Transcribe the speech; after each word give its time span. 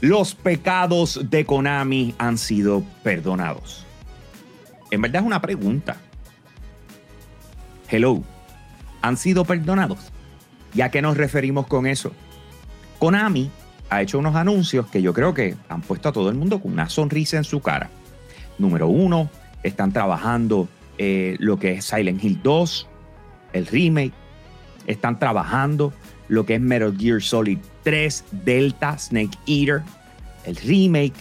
los 0.00 0.34
pecados 0.34 1.20
de 1.28 1.44
Konami 1.44 2.14
han 2.18 2.38
sido 2.38 2.84
perdonados. 3.02 3.84
En 4.90 5.02
verdad 5.02 5.22
es 5.22 5.26
una 5.26 5.40
pregunta. 5.40 5.96
Hello, 7.90 8.22
¿han 9.02 9.16
sido 9.16 9.44
perdonados? 9.44 9.98
¿Ya 10.74 10.90
que 10.90 11.02
nos 11.02 11.16
referimos 11.16 11.66
con 11.66 11.86
eso? 11.86 12.12
Konami 12.98 13.50
ha 13.90 14.02
hecho 14.02 14.18
unos 14.18 14.36
anuncios 14.36 14.86
que 14.86 15.02
yo 15.02 15.12
creo 15.12 15.34
que 15.34 15.56
han 15.68 15.80
puesto 15.80 16.08
a 16.08 16.12
todo 16.12 16.28
el 16.28 16.36
mundo 16.36 16.60
con 16.60 16.72
una 16.72 16.88
sonrisa 16.88 17.36
en 17.36 17.44
su 17.44 17.60
cara. 17.60 17.90
Número 18.58 18.88
uno, 18.88 19.30
están 19.62 19.92
trabajando 19.92 20.68
eh, 20.98 21.36
lo 21.38 21.58
que 21.58 21.72
es 21.72 21.84
Silent 21.84 22.22
Hill 22.22 22.40
2, 22.42 22.86
el 23.52 23.66
remake. 23.66 24.12
Están 24.86 25.18
trabajando 25.18 25.92
lo 26.28 26.46
que 26.46 26.54
es 26.54 26.60
Metal 26.60 26.94
Gear 26.96 27.20
Solid 27.22 27.58
3, 27.82 28.24
Delta, 28.44 28.98
Snake 28.98 29.36
Eater, 29.46 29.82
el 30.44 30.56
remake. 30.56 31.14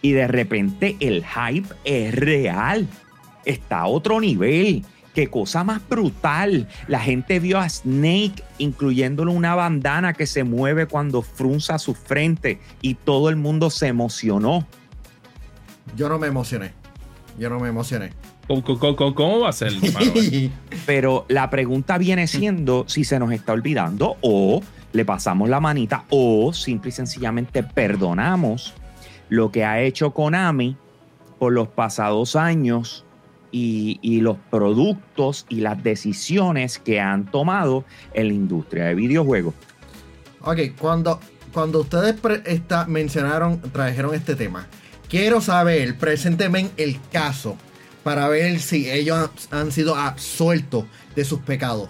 Y 0.00 0.12
de 0.12 0.26
repente 0.26 0.96
el 1.00 1.24
hype 1.24 1.68
es 1.84 2.14
real. 2.14 2.88
Está 3.44 3.80
a 3.80 3.86
otro 3.86 4.20
nivel. 4.20 4.84
Qué 5.14 5.28
cosa 5.28 5.62
más 5.62 5.86
brutal. 5.88 6.68
La 6.88 6.98
gente 6.98 7.38
vio 7.38 7.58
a 7.58 7.68
Snake 7.68 8.42
incluyéndole 8.58 9.30
una 9.30 9.54
bandana 9.54 10.14
que 10.14 10.26
se 10.26 10.42
mueve 10.42 10.86
cuando 10.86 11.22
frunza 11.22 11.78
su 11.78 11.94
frente 11.94 12.60
y 12.80 12.94
todo 12.94 13.28
el 13.28 13.36
mundo 13.36 13.68
se 13.70 13.88
emocionó. 13.88 14.66
Yo 15.96 16.08
no 16.08 16.18
me 16.18 16.28
emocioné. 16.28 16.72
Yo 17.38 17.50
no 17.50 17.60
me 17.60 17.68
emocioné. 17.68 18.10
¿Cómo, 18.60 19.40
va 19.40 19.48
a 19.48 19.52
ser? 19.52 19.72
Pero 20.86 21.24
la 21.28 21.48
pregunta 21.48 21.96
viene 21.96 22.26
siendo 22.26 22.84
si 22.86 23.04
se 23.04 23.18
nos 23.18 23.32
está 23.32 23.52
olvidando 23.52 24.16
o 24.20 24.62
le 24.92 25.04
pasamos 25.04 25.48
la 25.48 25.60
manita 25.60 26.04
o 26.10 26.52
simple 26.52 26.90
y 26.90 26.92
sencillamente 26.92 27.62
perdonamos 27.62 28.74
lo 29.30 29.50
que 29.50 29.64
ha 29.64 29.80
hecho 29.80 30.10
Konami 30.10 30.76
por 31.38 31.52
los 31.54 31.68
pasados 31.68 32.36
años 32.36 33.06
y, 33.50 34.20
los 34.20 34.36
productos 34.50 35.46
y 35.48 35.56
las 35.56 35.82
decisiones 35.82 36.78
que 36.78 37.00
han 37.00 37.26
tomado 37.26 37.84
en 38.14 38.28
la 38.28 38.34
industria 38.34 38.84
de 38.84 38.94
videojuegos. 38.94 39.54
Ok, 40.40 40.58
cuando, 40.78 41.20
cuando 41.52 41.80
ustedes 41.80 42.16
mencionaron, 42.86 43.60
trajeron 43.60 44.14
este 44.14 44.34
tema, 44.36 44.66
quiero 45.08 45.40
saber, 45.40 45.98
presénteme 45.98 46.70
el 46.76 46.98
caso 47.10 47.56
para 48.02 48.28
ver 48.28 48.60
si 48.60 48.90
ellos 48.90 49.30
han 49.50 49.72
sido 49.72 49.96
absueltos 49.96 50.84
de 51.14 51.24
sus 51.24 51.40
pecados. 51.40 51.88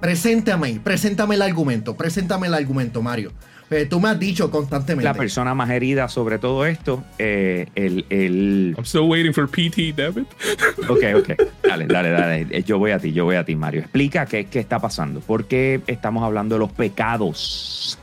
Preséntame, 0.00 0.80
preséntame 0.82 1.36
el 1.36 1.42
argumento, 1.42 1.96
preséntame 1.96 2.48
el 2.48 2.54
argumento, 2.54 3.00
Mario. 3.00 3.32
Eh, 3.70 3.86
tú 3.86 3.98
me 3.98 4.10
has 4.10 4.20
dicho 4.20 4.50
constantemente. 4.50 5.04
La 5.04 5.14
persona 5.14 5.54
más 5.54 5.70
herida 5.70 6.08
sobre 6.08 6.38
todo 6.38 6.66
esto, 6.66 7.02
eh, 7.18 7.66
el, 7.74 8.04
el, 8.10 8.74
I'm 8.76 8.84
still 8.84 9.08
waiting 9.08 9.32
for 9.32 9.48
PT, 9.48 9.94
David. 9.96 10.26
ok, 10.88 11.02
ok. 11.16 11.30
Dale, 11.62 11.86
dale, 11.86 12.10
dale. 12.10 12.46
Eh, 12.50 12.62
yo 12.62 12.78
voy 12.78 12.90
a 12.90 12.98
ti, 12.98 13.12
yo 13.12 13.24
voy 13.24 13.36
a 13.36 13.44
ti, 13.44 13.56
Mario. 13.56 13.80
Explica 13.80 14.26
qué, 14.26 14.44
qué 14.46 14.60
está 14.60 14.78
pasando. 14.78 15.20
¿Por 15.20 15.46
qué 15.46 15.80
estamos 15.86 16.22
hablando 16.22 16.56
de 16.56 16.58
los 16.60 16.72
pecados? 16.72 17.98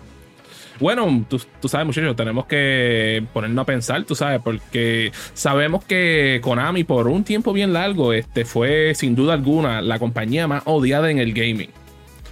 Bueno, 0.82 1.26
tú, 1.30 1.40
tú, 1.62 1.68
sabes, 1.68 1.86
muchachos, 1.86 2.16
tenemos 2.16 2.48
que 2.48 3.24
ponernos 3.34 3.62
a 3.62 3.66
pensar, 3.66 4.04
tú 4.04 4.16
sabes, 4.16 4.42
porque 4.44 5.12
sabemos 5.36 5.86
que 5.86 6.40
Konami 6.42 6.84
por 6.84 7.08
un 7.08 7.24
tiempo 7.24 7.54
bien 7.54 7.72
largo 7.72 8.14
este, 8.14 8.46
fue 8.46 8.96
sin 8.96 9.16
duda 9.16 9.36
alguna 9.36 9.82
la 9.82 10.00
compañía 10.00 10.48
más 10.48 10.64
odiada 10.66 11.12
en 11.12 11.20
el 11.20 11.34
gaming. 11.34 11.70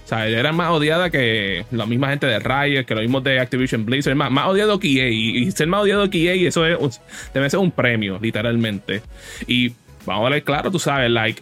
O 0.04 0.08
sea, 0.08 0.26
era 0.26 0.50
más 0.52 0.70
odiada 0.72 1.10
que 1.10 1.64
la 1.70 1.86
misma 1.86 2.08
gente 2.08 2.26
de 2.26 2.40
Riot, 2.40 2.84
que 2.84 2.96
lo 2.96 3.02
mismo 3.02 3.20
de 3.20 3.38
Activision 3.38 3.86
Blizzard, 3.86 4.16
más, 4.16 4.32
más 4.32 4.48
odiado 4.48 4.80
que 4.80 4.88
EA. 4.88 5.08
Y, 5.08 5.48
ser 5.52 5.68
más 5.68 5.82
odiado 5.82 6.10
que 6.10 6.24
EA, 6.24 6.48
eso 6.48 6.66
es, 6.66 7.00
debe 7.32 7.48
ser 7.48 7.60
un 7.60 7.70
premio, 7.70 8.18
literalmente. 8.20 9.02
Y 9.46 9.74
vamos 10.04 10.26
a 10.26 10.30
ver 10.30 10.42
claro, 10.42 10.72
tú 10.72 10.80
sabes, 10.80 11.08
like, 11.08 11.40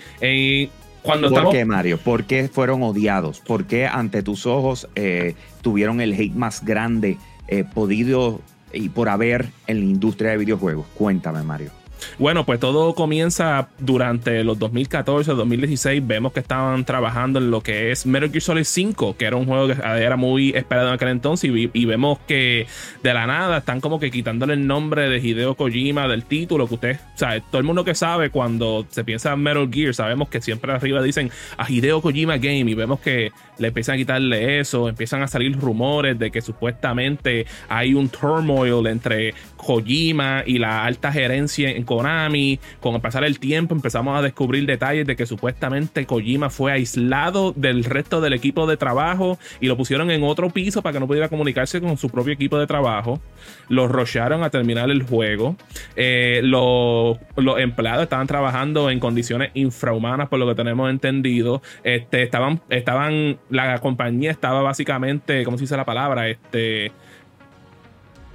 cuando 1.09 1.31
¿Por 1.31 1.51
qué, 1.51 1.65
Mario? 1.65 1.97
¿Por 1.97 2.25
qué 2.25 2.49
fueron 2.49 2.83
odiados? 2.83 3.41
¿Por 3.41 3.65
qué 3.65 3.87
ante 3.87 4.23
tus 4.23 4.45
ojos 4.45 4.89
eh, 4.95 5.37
tuvieron 5.63 6.03
el 6.03 6.13
hate 6.13 6.35
más 6.35 6.63
grande 6.63 7.17
eh, 7.47 7.65
podido 7.65 8.43
y 8.75 8.91
por 8.91 9.09
haber 9.09 9.49
en 9.67 9.79
la 9.79 9.87
industria 9.87 10.33
de 10.33 10.37
videojuegos? 10.37 10.85
Cuéntame, 10.95 11.43
Mario. 11.43 11.71
Bueno, 12.19 12.45
pues 12.45 12.61
todo 12.61 12.95
comienza 12.95 13.69
durante 13.79 14.45
los 14.45 14.59
2014, 14.59 15.33
2016. 15.33 16.07
Vemos 16.07 16.33
que 16.33 16.41
estaban 16.41 16.85
trabajando 16.85 17.39
en 17.39 17.51
lo 17.51 17.61
que 17.61 17.91
es 17.91 18.07
Metal 18.07 18.31
Gear 18.31 18.43
Solid 18.43 18.65
5, 18.65 19.17
que 19.17 19.25
era 19.25 19.37
un 19.37 19.47
juego 19.47 19.69
que 19.69 19.75
era 19.75 20.17
muy 20.17 20.51
esperado 20.51 20.89
en 20.89 20.95
aquel 20.95 21.09
entonces. 21.09 21.51
Y, 21.51 21.85
vemos 21.89 22.19
que 22.27 22.67
de 23.03 23.15
la 23.15 23.27
nada 23.27 23.59
están 23.59 23.81
como 23.81 23.99
que 23.99 24.11
quitándole 24.11 24.55
el 24.55 24.67
nombre 24.67 25.09
de 25.09 25.19
Hideo 25.19 25.55
Kojima 25.55 26.07
del 26.07 26.25
título. 26.25 26.67
Que 26.69 26.75
usted, 26.75 26.97
o 26.97 27.19
sea, 27.19 27.41
todo 27.41 27.59
el 27.59 27.65
mundo 27.65 27.85
que 27.85 27.95
sabe 27.95 28.31
cuando 28.31 28.87
se 28.91 29.05
piensa 29.05 29.33
en 29.33 29.41
Metal 29.41 29.69
Gear, 29.73 29.95
sabemos 29.95 30.29
que 30.29 30.41
siempre 30.41 30.73
arriba 30.73 31.03
dicen 31.03 31.31
a 31.57 31.71
Hideo 31.71 32.03
Kojima 32.03 32.37
Game. 32.37 32.71
Y 32.71 32.75
vemos 32.75 33.01
que 33.01 33.33
le 33.59 33.69
empiezan 33.69 33.95
a 33.95 33.99
quitarle 33.99 34.61
eso. 34.61 34.89
Empiezan 34.89 35.23
a 35.23 35.29
salir 35.29 35.59
rumores 35.59 36.19
de 36.19 36.31
que 36.31 36.43
supuestamente 36.43 37.47
hay 37.69 37.95
un 37.95 38.09
turmoil 38.09 38.87
entre 38.87 39.35
Kojima 39.57 40.43
y 40.47 40.59
la 40.59 40.85
alta 40.85 41.13
gerencia 41.13 41.71
en 41.71 41.85
Konami. 41.88 42.60
Con 42.81 42.94
el 42.94 43.00
pasar 43.00 43.25
el 43.25 43.41
tiempo 43.41 43.75
empezamos 43.75 44.16
a 44.16 44.22
descubrir 44.22 44.66
detalles 44.66 45.06
de 45.06 45.16
que 45.16 45.26
supuestamente 45.26 46.06
Kojima 46.06 46.50
fue 46.50 46.71
aislado 46.71 47.53
del 47.56 47.82
resto 47.82 48.21
del 48.21 48.34
equipo 48.34 48.66
de 48.66 48.76
trabajo 48.76 49.38
y 49.60 49.66
lo 49.66 49.76
pusieron 49.76 50.10
en 50.10 50.22
otro 50.22 50.50
piso 50.50 50.82
para 50.82 50.93
que 50.93 51.00
no 51.00 51.06
pudiera 51.06 51.28
comunicarse 51.28 51.81
con 51.81 51.97
su 51.97 52.10
propio 52.10 52.34
equipo 52.34 52.59
de 52.59 52.66
trabajo. 52.66 53.21
Lo 53.69 53.88
rocharon 53.88 54.43
a 54.43 54.50
terminar 54.50 54.91
el 54.91 55.03
juego. 55.03 55.56
Eh, 55.97 56.41
los, 56.44 57.19
empleados 57.59 58.03
estaban 58.03 58.26
trabajando 58.26 58.91
en 58.91 59.00
condiciones 59.00 59.50
infrahumanas, 59.55 60.28
por 60.28 60.38
lo 60.38 60.47
que 60.47 60.55
tenemos 60.55 60.91
entendido. 60.91 61.62
Este, 61.82 62.22
estaban, 62.22 62.60
estaban, 62.69 63.38
la 63.49 63.78
compañía 63.78 64.31
estaba 64.31 64.60
básicamente, 64.60 65.44
¿cómo 65.44 65.56
se 65.56 65.62
dice 65.62 65.76
la 65.76 65.87
palabra? 65.87 66.28
Este 66.28 66.93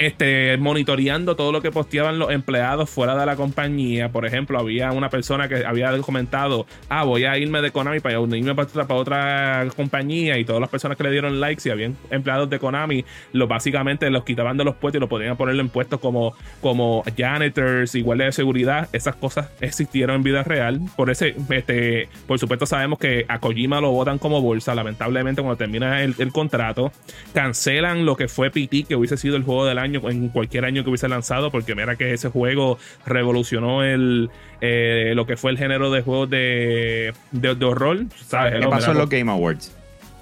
este, 0.05 0.57
monitoreando 0.57 1.35
todo 1.35 1.51
lo 1.51 1.61
que 1.61 1.71
posteaban 1.71 2.19
los 2.19 2.29
empleados 2.31 2.89
fuera 2.89 3.15
de 3.15 3.25
la 3.25 3.35
compañía. 3.35 4.09
Por 4.09 4.25
ejemplo, 4.25 4.59
había 4.59 4.91
una 4.91 5.09
persona 5.09 5.47
que 5.47 5.65
había 5.65 5.97
comentado, 5.99 6.65
ah, 6.89 7.03
voy 7.03 7.23
a 7.23 7.37
irme 7.37 7.61
de 7.61 7.71
Konami 7.71 7.99
para 8.01 8.19
irme 8.19 8.53
para 8.53 8.95
otra, 8.95 9.65
compañía 9.75 10.37
y 10.37 10.45
todas 10.45 10.59
las 10.59 10.69
personas 10.69 10.97
que 10.97 11.03
le 11.03 11.11
dieron 11.11 11.39
likes 11.39 11.67
y 11.67 11.71
habían 11.71 11.95
empleados 12.09 12.49
de 12.49 12.59
Konami, 12.59 13.05
lo, 13.31 13.47
básicamente 13.47 14.09
los 14.09 14.23
quitaban 14.25 14.57
de 14.57 14.65
los 14.65 14.75
puestos 14.75 14.99
y 14.99 15.01
lo 15.01 15.07
podían 15.07 15.37
poner 15.37 15.57
en 15.57 15.69
puestos 15.69 15.99
como, 15.99 16.35
como 16.61 17.03
janitors, 17.17 17.95
igual 17.95 18.17
de 18.17 18.31
seguridad. 18.31 18.89
Esas 18.91 19.15
cosas 19.15 19.49
existieron 19.61 20.17
en 20.17 20.23
vida 20.23 20.43
real. 20.43 20.81
Por 20.97 21.09
ese, 21.09 21.35
este, 21.49 22.09
por 22.27 22.39
supuesto 22.39 22.65
sabemos 22.65 22.99
que 22.99 23.25
a 23.29 23.39
Kojima 23.39 23.79
lo 23.79 23.91
votan 23.91 24.17
como 24.17 24.41
bolsa. 24.41 24.75
Lamentablemente 24.75 25.41
cuando 25.41 25.57
termina 25.57 26.03
el, 26.03 26.15
el 26.17 26.31
contrato, 26.31 26.91
cancelan 27.33 28.05
lo 28.05 28.17
que 28.17 28.27
fue 28.27 28.51
PT, 28.51 28.83
que 28.83 28.95
hubiese 28.95 29.17
sido 29.17 29.37
el 29.37 29.43
juego 29.43 29.65
del 29.65 29.77
año 29.77 29.92
en 29.95 30.29
cualquier 30.29 30.65
año 30.65 30.83
que 30.83 30.89
hubiese 30.89 31.07
lanzado, 31.07 31.51
porque 31.51 31.75
mira 31.75 31.95
que 31.95 32.13
ese 32.13 32.29
juego 32.29 32.77
revolucionó 33.05 33.83
el 33.83 34.29
eh, 34.61 35.13
lo 35.15 35.25
que 35.25 35.37
fue 35.37 35.51
el 35.51 35.57
género 35.57 35.91
de 35.91 36.01
juegos 36.01 36.29
de, 36.29 37.13
de, 37.31 37.65
horror. 37.65 38.05
¿sabes? 38.27 38.59
¿Qué 38.59 38.67
pasó 38.67 38.91
en 38.91 38.97
los 38.97 39.09
Game 39.09 39.31
Awards? 39.31 39.71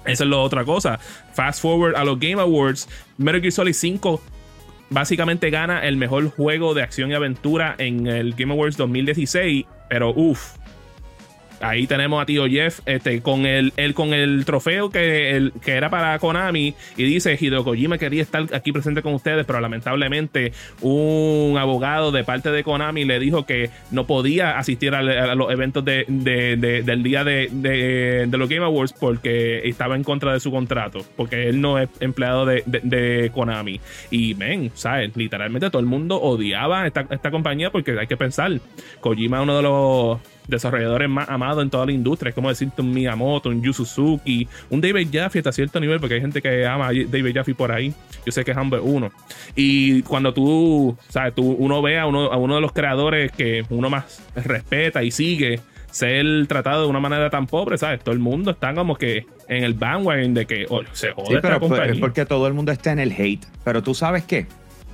Esa 0.04 0.24
es 0.24 0.30
la 0.30 0.38
otra 0.38 0.64
cosa. 0.64 0.98
Fast 1.32 1.62
forward 1.62 1.96
a 1.96 2.04
los 2.04 2.18
Game 2.18 2.40
Awards, 2.40 2.88
Metal 3.18 3.40
Gear 3.40 3.52
Solid 3.52 3.74
5 3.74 4.20
básicamente 4.92 5.50
gana 5.50 5.80
el 5.86 5.96
mejor 5.96 6.28
juego 6.30 6.74
de 6.74 6.82
acción 6.82 7.10
y 7.10 7.14
aventura 7.14 7.74
en 7.78 8.06
el 8.06 8.34
Game 8.34 8.52
Awards 8.52 8.76
2016, 8.76 9.64
pero 9.88 10.12
uff, 10.14 10.56
ahí 11.62 11.86
tenemos 11.86 12.20
a 12.20 12.26
tío 12.26 12.46
Jeff 12.46 12.80
este, 12.86 13.22
con, 13.22 13.46
el, 13.46 13.72
con 13.94 14.12
el 14.12 14.44
trofeo 14.44 14.90
que, 14.90 15.30
el, 15.30 15.52
que 15.64 15.72
era 15.72 15.88
para 15.88 16.18
Konami 16.18 16.74
y 16.96 17.04
dice 17.04 17.38
Hideo 17.40 17.64
Kojima 17.64 17.98
quería 17.98 18.22
estar 18.22 18.46
aquí 18.52 18.72
presente 18.72 19.00
con 19.00 19.14
ustedes, 19.14 19.46
pero 19.46 19.60
lamentablemente 19.60 20.52
un 20.80 21.56
abogado 21.58 22.10
de 22.10 22.24
parte 22.24 22.50
de 22.50 22.64
Konami 22.64 23.04
le 23.04 23.18
dijo 23.18 23.46
que 23.46 23.70
no 23.90 24.06
podía 24.06 24.58
asistir 24.58 24.94
a, 24.94 25.02
los 25.34 25.50
eventos 25.50 25.84
de, 25.84 26.04
del 26.08 27.02
día 27.02 27.24
de, 27.24 28.28
los 28.30 28.48
Game 28.48 28.64
Awards 28.64 28.92
porque 28.92 29.68
estaba 29.68 29.94
en 29.94 30.02
contra 30.02 30.32
de 30.32 30.40
su 30.40 30.50
contrato, 30.50 31.04
porque 31.16 31.48
él 31.48 31.60
no 31.60 31.78
es 31.78 31.88
empleado 32.00 32.44
de, 32.44 33.30
Konami. 33.32 33.80
Y 34.10 34.34
ven, 34.34 34.70
¿sabes? 34.74 35.16
Literalmente 35.16 35.70
todo 35.70 35.80
el 35.80 35.86
mundo 35.86 36.20
odiaba 36.20 36.86
esta, 36.86 37.06
esta 37.10 37.30
compañía 37.30 37.70
porque 37.70 37.98
hay 37.98 38.06
que 38.06 38.16
pensar, 38.16 38.52
Kojima 39.00 39.38
es 39.38 39.42
uno 39.44 39.56
de 39.56 39.62
los 39.62 40.18
desarrolladores 40.46 41.08
más 41.08 41.28
amados 41.28 41.62
en 41.62 41.70
toda 41.70 41.86
la 41.86 41.92
industria. 41.92 42.30
Es 42.30 42.34
como 42.34 42.48
decirte 42.48 42.82
un 42.82 42.92
Miyamoto, 42.92 43.48
un 43.48 43.62
Yu 43.62 43.72
Suzuki, 43.72 44.48
un 44.70 44.80
David 44.80 45.08
Jaffe 45.12 45.38
hasta 45.38 45.52
cierto 45.52 45.80
nivel, 45.80 46.00
porque 46.00 46.14
hay 46.14 46.20
gente 46.20 46.42
que 46.42 46.66
ama 46.66 46.88
a 46.88 46.92
David 46.92 47.34
Jaffe 47.34 47.54
por 47.54 47.72
ahí. 47.72 47.94
Yo 48.24 48.32
sé 48.32 48.44
que 48.44 48.50
es 48.52 48.56
Humber 48.56 48.80
uno. 48.82 49.10
Y 49.54 50.02
cuando 50.02 50.32
tú, 50.32 50.96
sabes, 51.08 51.34
tú, 51.34 51.52
uno 51.52 51.82
ve 51.82 51.98
a 51.98 52.06
uno, 52.06 52.32
a 52.32 52.36
uno 52.36 52.56
de 52.56 52.60
los 52.60 52.72
creadores 52.72 53.32
que 53.32 53.64
uno 53.70 53.90
más 53.90 54.22
respeta 54.34 55.02
y 55.02 55.10
sigue 55.10 55.60
ser 55.92 56.46
tratado 56.48 56.84
de 56.84 56.88
una 56.88 57.00
manera 57.00 57.30
tan 57.30 57.46
pobre, 57.46 57.78
¿sabes? 57.78 58.00
Todo 58.00 58.14
el 58.14 58.18
mundo 58.18 58.50
está 58.50 58.74
como 58.74 58.96
que 58.96 59.26
en 59.48 59.62
el 59.62 59.74
bandwagon 59.74 60.32
de 60.34 60.46
que 60.46 60.66
oh, 60.68 60.80
se 60.92 61.12
jode 61.12 61.28
sí, 61.28 61.36
pero 61.42 61.84
es 61.84 61.98
porque 61.98 62.24
todo 62.24 62.46
el 62.46 62.54
mundo 62.54 62.72
está 62.72 62.92
en 62.92 62.98
el 62.98 63.12
hate. 63.12 63.44
Pero 63.62 63.82
tú 63.82 63.94
sabes 63.94 64.24
qué? 64.24 64.46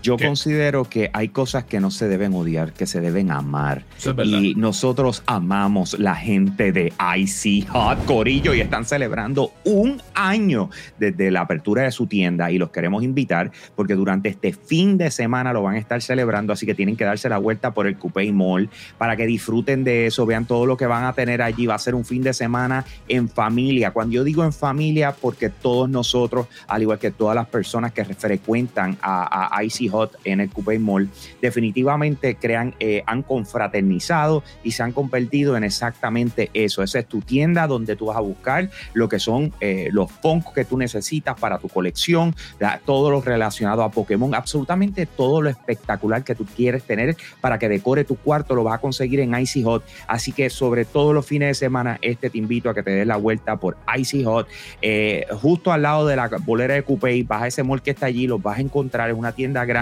Yo 0.03 0.17
¿Qué? 0.17 0.27
considero 0.27 0.85
que 0.85 1.11
hay 1.13 1.29
cosas 1.29 1.65
que 1.65 1.81
no 1.81 1.91
se 1.91 2.09
deben 2.09 2.35
odiar, 2.35 2.73
que 2.73 2.87
se 2.87 3.01
deben 3.01 3.31
amar. 3.31 3.85
Eso 3.97 4.11
es 4.11 4.17
verdad. 4.17 4.39
Y 4.41 4.55
nosotros 4.55 5.23
amamos 5.27 5.99
la 5.99 6.15
gente 6.15 6.73
de 6.73 6.93
Icy 7.17 7.63
Hot 7.63 8.05
Corillo 8.05 8.55
y 8.55 8.61
están 8.61 8.85
celebrando 8.85 9.53
un 9.65 10.01
año 10.15 10.71
desde 10.99 11.31
la 11.31 11.43
apertura 11.43 11.83
de 11.83 11.93
su 11.93 12.07
tienda 12.07 12.51
y 12.51 12.59
los 12.59 12.71
queremos 12.71 13.03
invitar 13.03 13.51
porque 13.75 13.95
durante 13.95 14.29
este 14.29 14.53
fin 14.53 14.99
de 14.99 15.11
semana 15.11 15.53
lo 15.53 15.63
van 15.63 15.77
a 15.77 15.79
estar 15.79 16.01
celebrando, 16.03 16.53
así 16.53 16.67
que 16.67 16.75
tienen 16.75 16.97
que 16.97 17.05
darse 17.05 17.29
la 17.29 17.39
vuelta 17.39 17.73
por 17.73 17.87
el 17.87 17.97
Coupé 17.97 18.31
Mall 18.33 18.71
para 18.97 19.17
que 19.17 19.27
disfruten 19.27 19.85
de 19.85 20.07
eso, 20.07 20.27
vean 20.27 20.47
todo 20.47 20.67
lo 20.67 20.77
que 20.77 20.87
van 20.87 21.05
a 21.05 21.13
tener 21.13 21.43
allí. 21.43 21.67
Va 21.67 21.75
a 21.75 21.79
ser 21.79 21.95
un 21.95 22.05
fin 22.05 22.23
de 22.23 22.33
semana 22.33 22.85
en 23.09 23.29
familia. 23.29 23.91
Cuando 23.91 24.15
yo 24.15 24.25
digo 24.25 24.45
en 24.45 24.53
familia, 24.53 25.13
porque 25.13 25.49
todos 25.49 25.89
nosotros, 25.89 26.47
al 26.67 26.83
igual 26.83 26.99
que 26.99 27.11
todas 27.11 27.35
las 27.35 27.47
personas 27.49 27.93
que 27.93 28.05
frecuentan 28.05 28.97
a, 29.03 29.57
a 29.57 29.63
Hot 29.89 30.17
en 30.25 30.41
el 30.41 30.51
Coupé 30.51 30.79
Mall, 30.79 31.09
definitivamente 31.41 32.37
crean, 32.37 32.75
eh, 32.81 33.03
han 33.07 33.23
confraternizado 33.23 34.43
y 34.63 34.73
se 34.73 34.83
han 34.83 34.93
convertido 34.93 35.57
en 35.57 35.65
exactamente 35.65 36.51
eso. 36.55 36.83
Esa 36.83 36.99
es 37.01 37.07
tu 37.07 37.21
tienda 37.21 37.67
donde 37.67 37.97
tú 37.97 38.07
vas 38.07 38.17
a 38.17 38.21
buscar 38.21 38.71
lo 38.95 39.09
que 39.09 39.19
son 39.19 39.53
eh, 39.61 39.89
los 39.93 40.11
Funkos 40.11 40.53
que 40.53 40.65
tú 40.65 40.77
necesitas 40.79 41.39
para 41.39 41.59
tu 41.59 41.69
colección, 41.69 42.35
la- 42.59 42.81
todo 42.85 43.11
lo 43.11 43.21
relacionado 43.21 43.83
a 43.83 43.91
Pokémon, 43.91 44.35
absolutamente 44.35 45.07
todo 45.07 45.43
lo 45.43 45.49
espectacular 45.51 46.25
que 46.25 46.35
tú 46.35 46.45
quieres 46.45 46.83
tener 46.85 47.17
para 47.41 47.59
que 47.59 47.69
decore 47.69 48.05
tu 48.05 48.17
cuarto 48.17 48.55
lo 48.55 48.65
vas 48.65 48.75
a 48.75 48.79
conseguir 48.79 49.21
en 49.21 49.39
Icy 49.39 49.63
Hot. 49.65 49.85
Así 50.07 50.33
que 50.33 50.51
sobre 50.51 50.85
todo 50.85 51.13
los 51.13 51.27
fines 51.27 51.49
de 51.49 51.55
semana, 51.55 51.99
este 52.03 52.31
te 52.31 52.39
invito 52.39 52.71
a 52.71 52.75
que 52.75 52.83
te 52.83 52.91
des 52.91 53.07
la 53.07 53.17
vuelta 53.17 53.57
por 53.57 53.77
Icy 53.97 54.25
Hot, 54.25 54.49
eh, 54.83 55.27
justo 55.41 55.73
al 55.73 55.83
lado 55.83 56.07
de 56.07 56.17
la 56.17 56.29
bolera 56.45 56.75
de 56.75 56.83
Coupé, 56.83 57.23
vas 57.25 57.43
a 57.43 57.47
ese 57.47 57.63
mall 57.63 57.83
que 57.83 57.91
está 57.91 58.07
allí, 58.07 58.27
los 58.27 58.43
vas 58.43 58.59
a 58.59 58.61
encontrar 58.61 59.11
en 59.11 59.17
una 59.17 59.33
tienda 59.33 59.65
grande, 59.65 59.78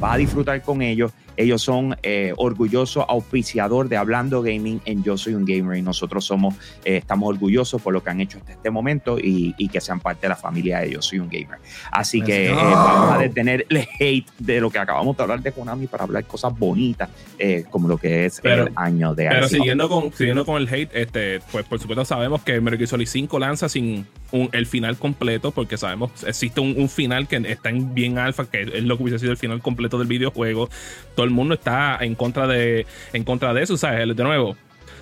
vas 0.00 0.14
a 0.14 0.16
disfrutar 0.16 0.62
con 0.62 0.82
ellos. 0.82 1.12
Ellos 1.36 1.62
son 1.62 1.96
eh, 2.02 2.32
orgullosos 2.36 3.04
auspiciador 3.08 3.88
de 3.88 3.96
Hablando 3.96 4.42
Gaming 4.42 4.80
en 4.84 5.04
Yo 5.04 5.16
Soy 5.16 5.34
un 5.34 5.44
Gamer 5.44 5.78
y 5.78 5.82
nosotros 5.82 6.24
somos, 6.24 6.56
eh, 6.84 6.96
estamos 6.96 7.28
orgullosos 7.28 7.80
por 7.80 7.92
lo 7.92 8.02
que 8.02 8.10
han 8.10 8.20
hecho 8.20 8.38
hasta 8.38 8.50
este 8.54 8.70
momento 8.70 9.20
y, 9.20 9.54
y 9.56 9.68
que 9.68 9.80
sean 9.80 10.00
parte 10.00 10.22
de 10.22 10.30
la 10.30 10.36
familia 10.36 10.80
de 10.80 10.90
Yo 10.90 11.00
Soy 11.00 11.20
un 11.20 11.28
Gamer. 11.28 11.60
Así 11.92 12.22
que 12.22 12.48
eh, 12.48 12.52
vamos 12.52 13.12
a 13.14 13.18
detener 13.18 13.66
el 13.68 13.86
hate 14.00 14.26
de 14.40 14.60
lo 14.60 14.68
que 14.70 14.80
acabamos 14.80 15.16
de 15.16 15.22
hablar 15.22 15.40
de 15.40 15.52
Konami 15.52 15.86
para 15.86 16.02
hablar 16.02 16.24
cosas 16.24 16.58
bonitas 16.58 17.08
eh, 17.38 17.64
como 17.70 17.86
lo 17.86 17.98
que 17.98 18.26
es 18.26 18.40
Pero- 18.42 18.66
el 18.66 18.72
año 18.74 19.14
de 19.14 19.28
Pero 19.28 19.46
Icy 19.46 19.54
Hot. 19.58 19.60
siguiendo 19.62 19.88
con, 19.88 20.12
siguiendo 20.12 20.44
con 20.44 20.60
el 20.60 20.68
hate, 20.68 20.90
este, 20.92 21.38
pues 21.52 21.64
por 21.66 21.78
supuesto 21.78 22.04
sabemos 22.04 22.42
que 22.42 22.60
Metal 22.60 22.78
Gear 22.78 22.88
Solid 22.88 23.06
5 23.06 23.38
lanza 23.38 23.68
sin 23.68 24.06
un- 24.32 24.48
el 24.50 24.66
final 24.66 24.96
completo, 24.96 25.52
porque 25.52 25.76
sabemos 25.76 26.10
existe 26.26 26.60
un, 26.60 26.74
un 26.76 26.88
final 26.88 27.28
que 27.28 27.36
está 27.46 27.68
en 27.70 27.94
bien 27.94 28.18
alfa, 28.18 28.46
que 28.50 28.62
es 28.62 28.82
lo 28.82 28.96
que 28.96 29.04
hubiese 29.04 29.20
sido 29.20 29.27
el 29.30 29.38
final 29.38 29.60
completo 29.60 29.98
del 29.98 30.08
videojuego. 30.08 30.68
Todo 31.14 31.24
el 31.24 31.30
mundo 31.30 31.54
está 31.54 31.98
en 32.00 32.14
contra 32.14 32.46
de, 32.46 32.86
en 33.12 33.24
contra 33.24 33.54
de 33.54 33.62
eso, 33.62 33.76
¿sabes? 33.76 34.16
De 34.16 34.24
nuevo. 34.24 34.56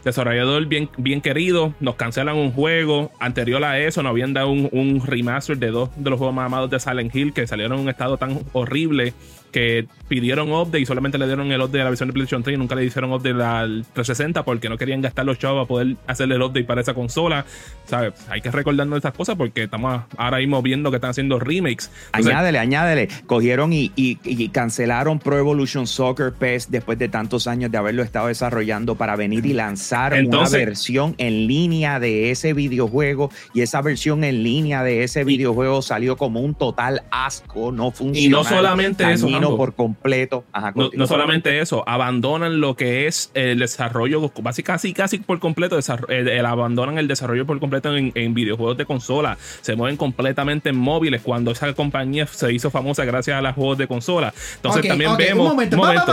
Desarrollador 0.04 0.66
bien, 0.66 0.88
bien 0.98 1.20
querido, 1.20 1.74
nos 1.80 1.96
cancelan 1.96 2.36
un 2.36 2.52
juego. 2.52 3.10
Anterior 3.18 3.64
a 3.64 3.80
eso, 3.80 4.04
nos 4.04 4.10
habían 4.10 4.34
dado 4.34 4.50
un, 4.50 4.68
un 4.70 5.04
remaster 5.04 5.58
de 5.58 5.72
dos 5.72 5.90
de 5.96 6.10
los 6.10 6.18
juegos 6.18 6.34
más 6.34 6.46
amados 6.46 6.70
de 6.70 6.78
Silent 6.78 7.14
Hill 7.14 7.32
que 7.32 7.46
salieron 7.46 7.78
en 7.78 7.84
un 7.84 7.88
estado 7.88 8.16
tan 8.16 8.38
horrible 8.52 9.14
que 9.56 9.86
pidieron 10.06 10.52
update 10.52 10.80
y 10.80 10.84
solamente 10.86 11.16
le 11.16 11.24
dieron 11.26 11.50
el 11.50 11.58
update 11.62 11.78
de 11.78 11.84
la 11.84 11.88
versión 11.90 12.10
de 12.10 12.12
PlayStation 12.12 12.42
3 12.42 12.56
y 12.56 12.58
nunca 12.58 12.74
le 12.74 12.84
hicieron 12.84 13.10
update 13.10 13.42
al 13.42 13.86
360 13.94 14.44
porque 14.44 14.68
no 14.68 14.76
querían 14.76 15.00
gastar 15.00 15.24
los 15.24 15.38
chavos 15.38 15.64
a 15.64 15.66
poder 15.66 15.96
hacerle 16.06 16.34
el 16.34 16.42
update 16.42 16.64
para 16.64 16.82
esa 16.82 16.92
consola. 16.92 17.46
¿Sabes? 17.86 18.12
Hay 18.28 18.42
que 18.42 18.50
recordarnos 18.50 18.98
estas 18.98 19.14
cosas 19.14 19.36
porque 19.36 19.62
estamos 19.62 20.02
ahora 20.18 20.38
mismo 20.38 20.60
viendo 20.60 20.90
que 20.90 20.96
están 20.96 21.10
haciendo 21.10 21.38
remakes. 21.38 21.90
Entonces, 22.08 22.32
Añádele, 22.34 22.58
añádele. 22.58 23.08
Cogieron 23.26 23.72
y, 23.72 23.92
y- 23.96 24.18
y 24.24 24.48
cancelaron 24.50 25.18
Pro 25.20 25.38
Evolution 25.38 25.86
Soccer 25.86 26.34
PES 26.34 26.70
después 26.70 26.98
de 26.98 27.08
tantos 27.08 27.46
años 27.46 27.70
de 27.70 27.78
haberlo 27.78 28.02
estado 28.02 28.26
desarrollando 28.26 28.96
para 28.96 29.16
venir 29.16 29.46
y 29.46 29.54
lanzar 29.54 30.12
Entonces- 30.14 30.54
una 30.58 30.66
versión 30.66 31.14
en 31.16 31.46
línea 31.46 31.98
de 31.98 32.30
ese 32.30 32.52
videojuego. 32.52 33.30
Y 33.54 33.62
esa 33.62 33.80
versión 33.80 34.22
en 34.22 34.42
línea 34.42 34.82
de 34.82 35.02
ese 35.02 35.24
videojuego 35.24 35.80
salió 35.80 36.16
como 36.18 36.40
un 36.40 36.54
total 36.54 37.04
asco, 37.10 37.72
no 37.72 37.90
funcionó. 37.90 38.44
solamente 38.44 39.10
eso, 39.12 39.26
Por 39.54 39.74
completo. 39.74 40.44
Ajá, 40.52 40.72
No, 40.74 41.06
solamente 41.06 41.60
eso, 41.60 41.84
abandonan 41.86 42.60
lo 42.60 42.74
que 42.74 43.06
es 43.06 43.30
el 43.34 43.58
desarrollo, 43.58 44.32
básicamente 44.42 44.62
casi, 44.66 44.92
casi 44.94 45.18
por 45.18 45.38
completo, 45.38 45.78
el- 46.08 46.28
el- 46.28 46.46
abandonan 46.46 46.96
el 46.98 47.06
desarrollo 47.06 47.44
por 47.46 47.60
completo 47.60 47.94
en, 47.94 48.10
en 48.14 48.32
videojuegos 48.34 48.76
de 48.78 48.86
consola, 48.86 49.36
se 49.60 49.76
mueven 49.76 49.96
completamente 49.96 50.70
en 50.70 50.76
móviles 50.76 51.20
cuando 51.22 51.50
esa 51.50 51.72
compañía 51.74 52.26
se 52.26 52.52
hizo 52.52 52.70
famosa 52.70 53.04
gracias 53.04 53.36
a 53.38 53.42
los 53.42 53.54
juegos 53.54 53.78
de 53.78 53.86
consola. 53.86 54.32
Entonces 54.56 54.82
también 54.88 55.10
vemos... 55.28 55.44
un 55.76 55.76
momento, 55.76 56.12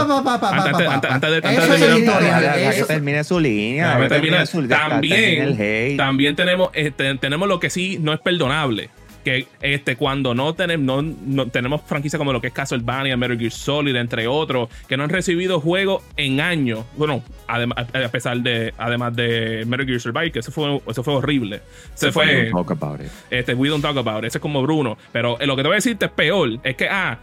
Antes- 0.53 1.31
de- 1.31 1.41
termine 2.88 3.24
su 3.24 3.39
línea. 3.39 3.94
También, 4.89 5.97
también 5.97 6.36
tenemos, 6.36 6.69
este, 6.74 7.15
tenemos 7.18 7.47
lo 7.47 7.59
que 7.59 7.69
sí 7.69 7.97
no 8.01 8.13
es 8.13 8.19
perdonable. 8.19 8.89
Que 9.24 9.48
este, 9.62 9.96
cuando 9.96 10.34
no, 10.34 10.54
tenemos 10.54 11.04
no, 11.04 11.16
no- 11.25 11.48
tenemos 11.48 11.81
franquicias 11.86 12.18
como 12.18 12.34
lo 12.34 12.42
que 12.42 12.48
es 12.48 12.54
Castlevania, 12.54 13.16
Metal 13.16 13.38
Gear 13.40 13.52
Solid, 13.52 13.96
entre 13.96 14.28
otros, 14.28 14.68
que 14.88 14.98
no 14.98 15.04
han 15.04 15.10
recibido 15.10 15.62
juegos 15.62 16.04
en 16.18 16.42
años. 16.42 16.84
Bueno, 16.98 17.24
además, 17.48 17.88
a 17.94 18.08
pesar 18.10 18.38
de, 18.40 18.74
además 18.78 19.16
de 19.16 19.64
Metal 19.68 19.86
Gear 19.86 20.00
Survive, 20.02 20.31
que 20.31 20.40
eso 20.40 20.52
fue, 20.52 20.81
eso 20.88 21.04
fue 21.04 21.16
horrible. 21.16 21.62
Se 21.94 22.12
fue, 22.12 22.50
Talk 22.52 22.72
about 22.72 23.00
it. 23.02 23.08
este, 23.30 23.54
we 23.54 23.70
don't 23.70 23.81
talk 23.81 23.96
about 23.98 24.20
it. 24.24 24.28
Ese 24.28 24.40
es 24.40 24.42
como 24.42 24.62
Bruno. 24.62 24.98
Pero 25.12 25.40
eh, 25.40 25.48
lo 25.48 25.56
que 25.56 25.62
te 25.62 25.68
voy 25.70 25.75
a 25.75 25.78
decirte 25.78 26.06
es 26.06 26.12
peor. 26.12 26.50
Es 26.64 26.75
que, 26.75 26.90
ah, 26.90 27.18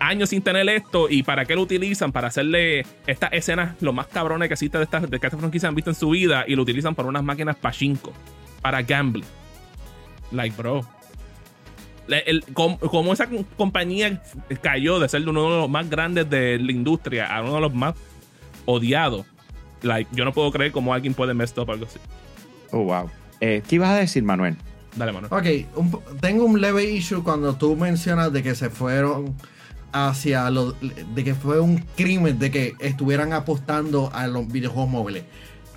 años 0.00 0.30
sin 0.30 0.42
tener 0.42 0.68
esto 0.68 1.08
y 1.10 1.22
para 1.22 1.44
qué 1.46 1.54
lo 1.54 1.62
utilizan 1.62 2.12
para 2.12 2.28
hacerle 2.28 2.84
estas 3.06 3.32
escenas 3.32 3.74
lo 3.80 3.92
más 3.94 4.06
cabrones 4.08 4.48
que 4.48 4.54
existe 4.54 4.76
de 4.76 4.84
estas 4.84 5.10
de 5.10 5.18
que 5.18 5.26
estas 5.26 5.40
franquicias 5.40 5.68
han 5.68 5.74
visto 5.74 5.90
en 5.90 5.94
su 5.96 6.10
vida 6.10 6.44
y 6.46 6.54
lo 6.56 6.62
utilizan 6.62 6.94
para 6.94 7.08
unas 7.08 7.24
máquinas 7.24 7.56
pachinko 7.56 8.12
para 8.60 8.82
gambling 8.82 9.24
like 10.30 10.54
bro 10.60 10.84
el- 12.08 12.44
como 12.54 13.12
esa 13.12 13.26
com- 13.28 13.44
compañía 13.56 14.22
cayó 14.62 14.98
de 14.98 15.08
ser 15.08 15.28
uno 15.28 15.42
de 15.44 15.48
los 15.60 15.70
más 15.70 15.88
grandes 15.90 16.28
de 16.30 16.58
la 16.58 16.72
industria 16.72 17.26
a 17.34 17.42
uno 17.42 17.54
de 17.56 17.60
los 17.60 17.74
más 17.74 17.94
odiados 18.64 19.26
like 19.82 20.10
yo 20.14 20.24
no 20.24 20.32
puedo 20.32 20.50
creer 20.50 20.72
cómo 20.72 20.92
alguien 20.94 21.14
puede 21.14 21.34
messed 21.34 21.58
up 21.60 21.70
algo 21.70 21.86
así 21.86 21.98
Oh, 22.70 22.82
wow. 22.84 23.08
Eh, 23.40 23.62
¿Qué 23.66 23.76
ibas 23.76 23.88
a 23.90 23.96
decir, 23.96 24.22
Manuel? 24.22 24.56
dale 24.96 25.12
mano 25.12 25.28
Ok, 25.30 25.46
un 25.76 25.90
tengo 26.20 26.44
un 26.44 26.60
leve 26.60 26.84
issue 26.84 27.22
cuando 27.22 27.54
tú 27.56 27.76
mencionas 27.76 28.32
de 28.32 28.42
que 28.42 28.54
se 28.54 28.68
fueron 28.68 29.34
hacia 29.92 30.50
lo 30.50 30.72
de 30.72 31.24
que 31.24 31.34
fue 31.34 31.60
un 31.60 31.78
crimen 31.96 32.38
de 32.38 32.50
que 32.50 32.74
estuvieran 32.80 33.32
apostando 33.32 34.10
a 34.12 34.26
los 34.26 34.46
videojuegos 34.48 34.90
móviles. 34.90 35.24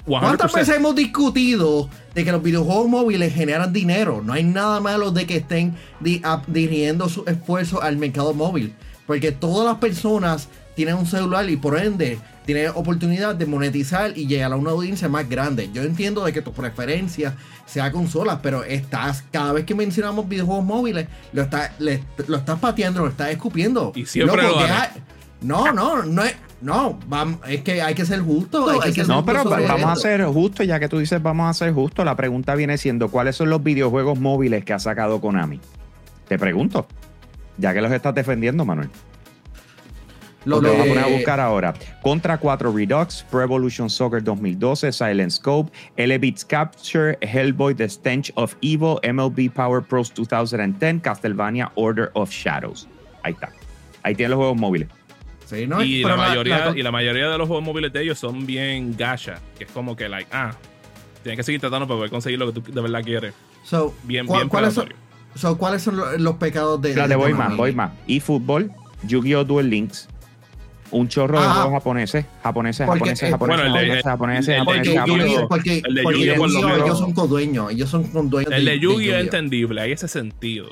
¿Cuántas 0.05 0.51
100%. 0.51 0.55
veces 0.55 0.75
hemos 0.77 0.95
discutido 0.95 1.89
de 2.15 2.23
que 2.25 2.31
los 2.31 2.41
videojuegos 2.41 2.87
móviles 2.87 3.33
generan 3.33 3.71
dinero? 3.71 4.21
No 4.23 4.33
hay 4.33 4.43
nada 4.43 4.79
malo 4.79 5.11
de 5.11 5.25
que 5.27 5.37
estén 5.37 5.75
di- 5.99 6.21
dirigiendo 6.47 7.07
su 7.09 7.23
esfuerzo 7.27 7.81
al 7.81 7.97
mercado 7.97 8.33
móvil. 8.33 8.73
Porque 9.07 9.31
todas 9.31 9.65
las 9.67 9.77
personas 9.77 10.47
tienen 10.75 10.95
un 10.95 11.05
celular 11.05 11.49
y 11.49 11.57
por 11.57 11.77
ende 11.77 12.17
tienen 12.45 12.71
oportunidad 12.73 13.35
de 13.35 13.45
monetizar 13.45 14.17
y 14.17 14.25
llegar 14.25 14.53
a 14.53 14.55
una 14.55 14.71
audiencia 14.71 15.07
más 15.09 15.29
grande. 15.29 15.69
Yo 15.73 15.83
entiendo 15.83 16.23
de 16.23 16.33
que 16.33 16.41
tu 16.41 16.53
preferencia 16.53 17.35
sea 17.67 17.91
consolas, 17.91 18.39
pero 18.41 18.63
estás, 18.63 19.23
cada 19.31 19.51
vez 19.53 19.65
que 19.65 19.75
mencionamos 19.75 20.27
videojuegos 20.27 20.65
móviles, 20.65 21.07
lo 21.33 21.43
estás, 21.43 21.71
le- 21.79 22.03
lo 22.27 22.37
estás 22.37 22.57
pateando, 22.59 23.01
lo 23.01 23.09
estás 23.09 23.29
escupiendo. 23.29 23.91
Y 23.95 24.05
siempre 24.05 24.41
lo 24.41 24.59
deja- 24.59 24.91
no, 25.41 25.71
no, 25.73 26.03
no 26.03 26.23
es. 26.23 26.35
No, 26.61 26.99
es 27.47 27.61
que 27.61 27.81
hay 27.81 27.95
que 27.95 28.05
ser 28.05 28.19
justo. 28.21 28.69
hay 28.69 28.93
que 28.93 29.01
ser 29.01 29.07
No, 29.07 29.23
justo 29.23 29.33
pero 29.33 29.67
vamos 29.67 29.89
a 29.89 29.95
ser 29.95 30.23
justos, 30.25 30.67
ya 30.67 30.79
que 30.79 30.87
tú 30.87 30.99
dices 30.99 31.21
vamos 31.21 31.49
a 31.49 31.53
ser 31.53 31.73
justos, 31.73 32.05
la 32.05 32.15
pregunta 32.15 32.55
viene 32.55 32.77
siendo, 32.77 33.09
¿cuáles 33.09 33.35
son 33.35 33.49
los 33.49 33.63
videojuegos 33.63 34.19
móviles 34.19 34.63
que 34.63 34.73
ha 34.73 34.79
sacado 34.79 35.19
Konami? 35.19 35.59
Te 36.27 36.37
pregunto, 36.37 36.87
ya 37.57 37.73
que 37.73 37.81
los 37.81 37.91
estás 37.91 38.13
defendiendo, 38.13 38.63
Manuel. 38.63 38.89
Lo 40.43 40.59
Lo 40.59 40.69
vamos 40.69 40.85
a 40.85 40.89
poner 40.89 41.03
a 41.03 41.07
buscar 41.07 41.39
ahora. 41.39 41.73
Contra 42.01 42.37
4 42.37 42.71
Redux, 42.71 43.23
Pro 43.29 43.43
Evolution 43.43 43.89
Soccer 43.89 44.23
2012, 44.23 44.91
Silent 44.91 45.31
Scope, 45.31 45.71
Elevit's 45.97 46.43
Capture, 46.43 47.15
Hellboy 47.21 47.75
The 47.75 47.87
Stench 47.87 48.31
of 48.35 48.55
Evil, 48.61 48.99
MLB 49.03 49.51
Power 49.53 49.83
Pros 49.83 50.11
2010, 50.13 51.01
Castlevania 51.01 51.71
Order 51.75 52.09
of 52.15 52.31
Shadows. 52.31 52.87
Ahí 53.21 53.33
está. 53.33 53.51
Ahí 54.01 54.15
tienen 54.15 54.31
los 54.31 54.37
juegos 54.37 54.57
móviles. 54.57 54.87
Sí, 55.51 55.67
no, 55.67 55.83
y, 55.83 56.01
la 56.01 56.09
la- 56.11 56.15
mayoría, 56.15 56.65
la- 56.71 56.77
y 56.79 56.81
la 56.81 56.91
mayoría 56.91 57.29
de 57.29 57.37
los 57.37 57.45
juegos 57.47 57.65
móviles 57.65 57.91
de 57.91 58.01
ellos 58.03 58.17
son 58.17 58.45
bien 58.45 58.95
gacha, 58.97 59.39
que 59.57 59.65
es 59.65 59.71
como 59.71 59.95
que, 59.97 60.07
like, 60.07 60.29
ah, 60.31 60.53
tienes 61.23 61.37
que 61.37 61.43
seguir 61.43 61.59
tratando 61.59 61.85
para 61.87 61.97
poder 61.97 62.09
conseguir 62.09 62.39
lo 62.39 62.51
que 62.53 62.61
tú 62.61 62.71
de 62.71 62.81
verdad 62.81 63.03
quieres. 63.03 63.33
so, 63.65 63.93
Bien, 64.03 64.25
¿cuál- 64.25 64.39
bien 64.43 64.49
¿cuáles, 64.49 64.73
son, 64.73 64.87
so, 65.35 65.57
¿Cuáles 65.57 65.81
son 65.81 65.97
lo- 65.97 66.17
los 66.17 66.35
pecados 66.37 66.81
de. 66.81 66.95
De 66.95 67.15
voy 67.15 67.33
más, 67.33 67.55
voy 67.57 67.73
más. 67.73 67.91
eFootball, 68.07 68.71
Yu-Gi-Oh! 69.03 69.43
Duel 69.43 69.69
Links, 69.69 70.07
un 70.91 71.07
chorro 71.09 71.39
de 71.39 71.45
Ajá. 71.45 71.53
juegos 71.55 71.73
japoneses, 71.73 72.25
japoneses, 72.43 72.85
Porque, 72.87 72.99
japoneses, 72.99 73.27
eh, 73.27 73.31
japoneses, 73.31 73.61
bueno, 73.63 73.77
el 73.77 73.87
de- 73.89 74.01
japoneses, 74.03 74.57
japoneses, 74.57 74.95
japoneses, 74.97 75.39
Porque, 75.49 75.81
japoneses. 75.81 75.83
El 75.85 75.95
de 75.95 76.03
Yu-Gi-Oh! 76.03 76.67
menos. 76.69 76.85
ellos 76.85 76.99
son 76.99 77.13
codueños. 77.13 77.71
Ellos 77.71 77.89
son 77.89 78.03
con 78.05 78.29
dueños 78.29 78.53
El 78.53 78.65
de 78.65 78.79
Yu-Gi-Oh! 78.79 79.15
es 79.15 79.21
entendible, 79.21 79.81
hay 79.81 79.91
ese 79.91 80.07
sentido 80.07 80.67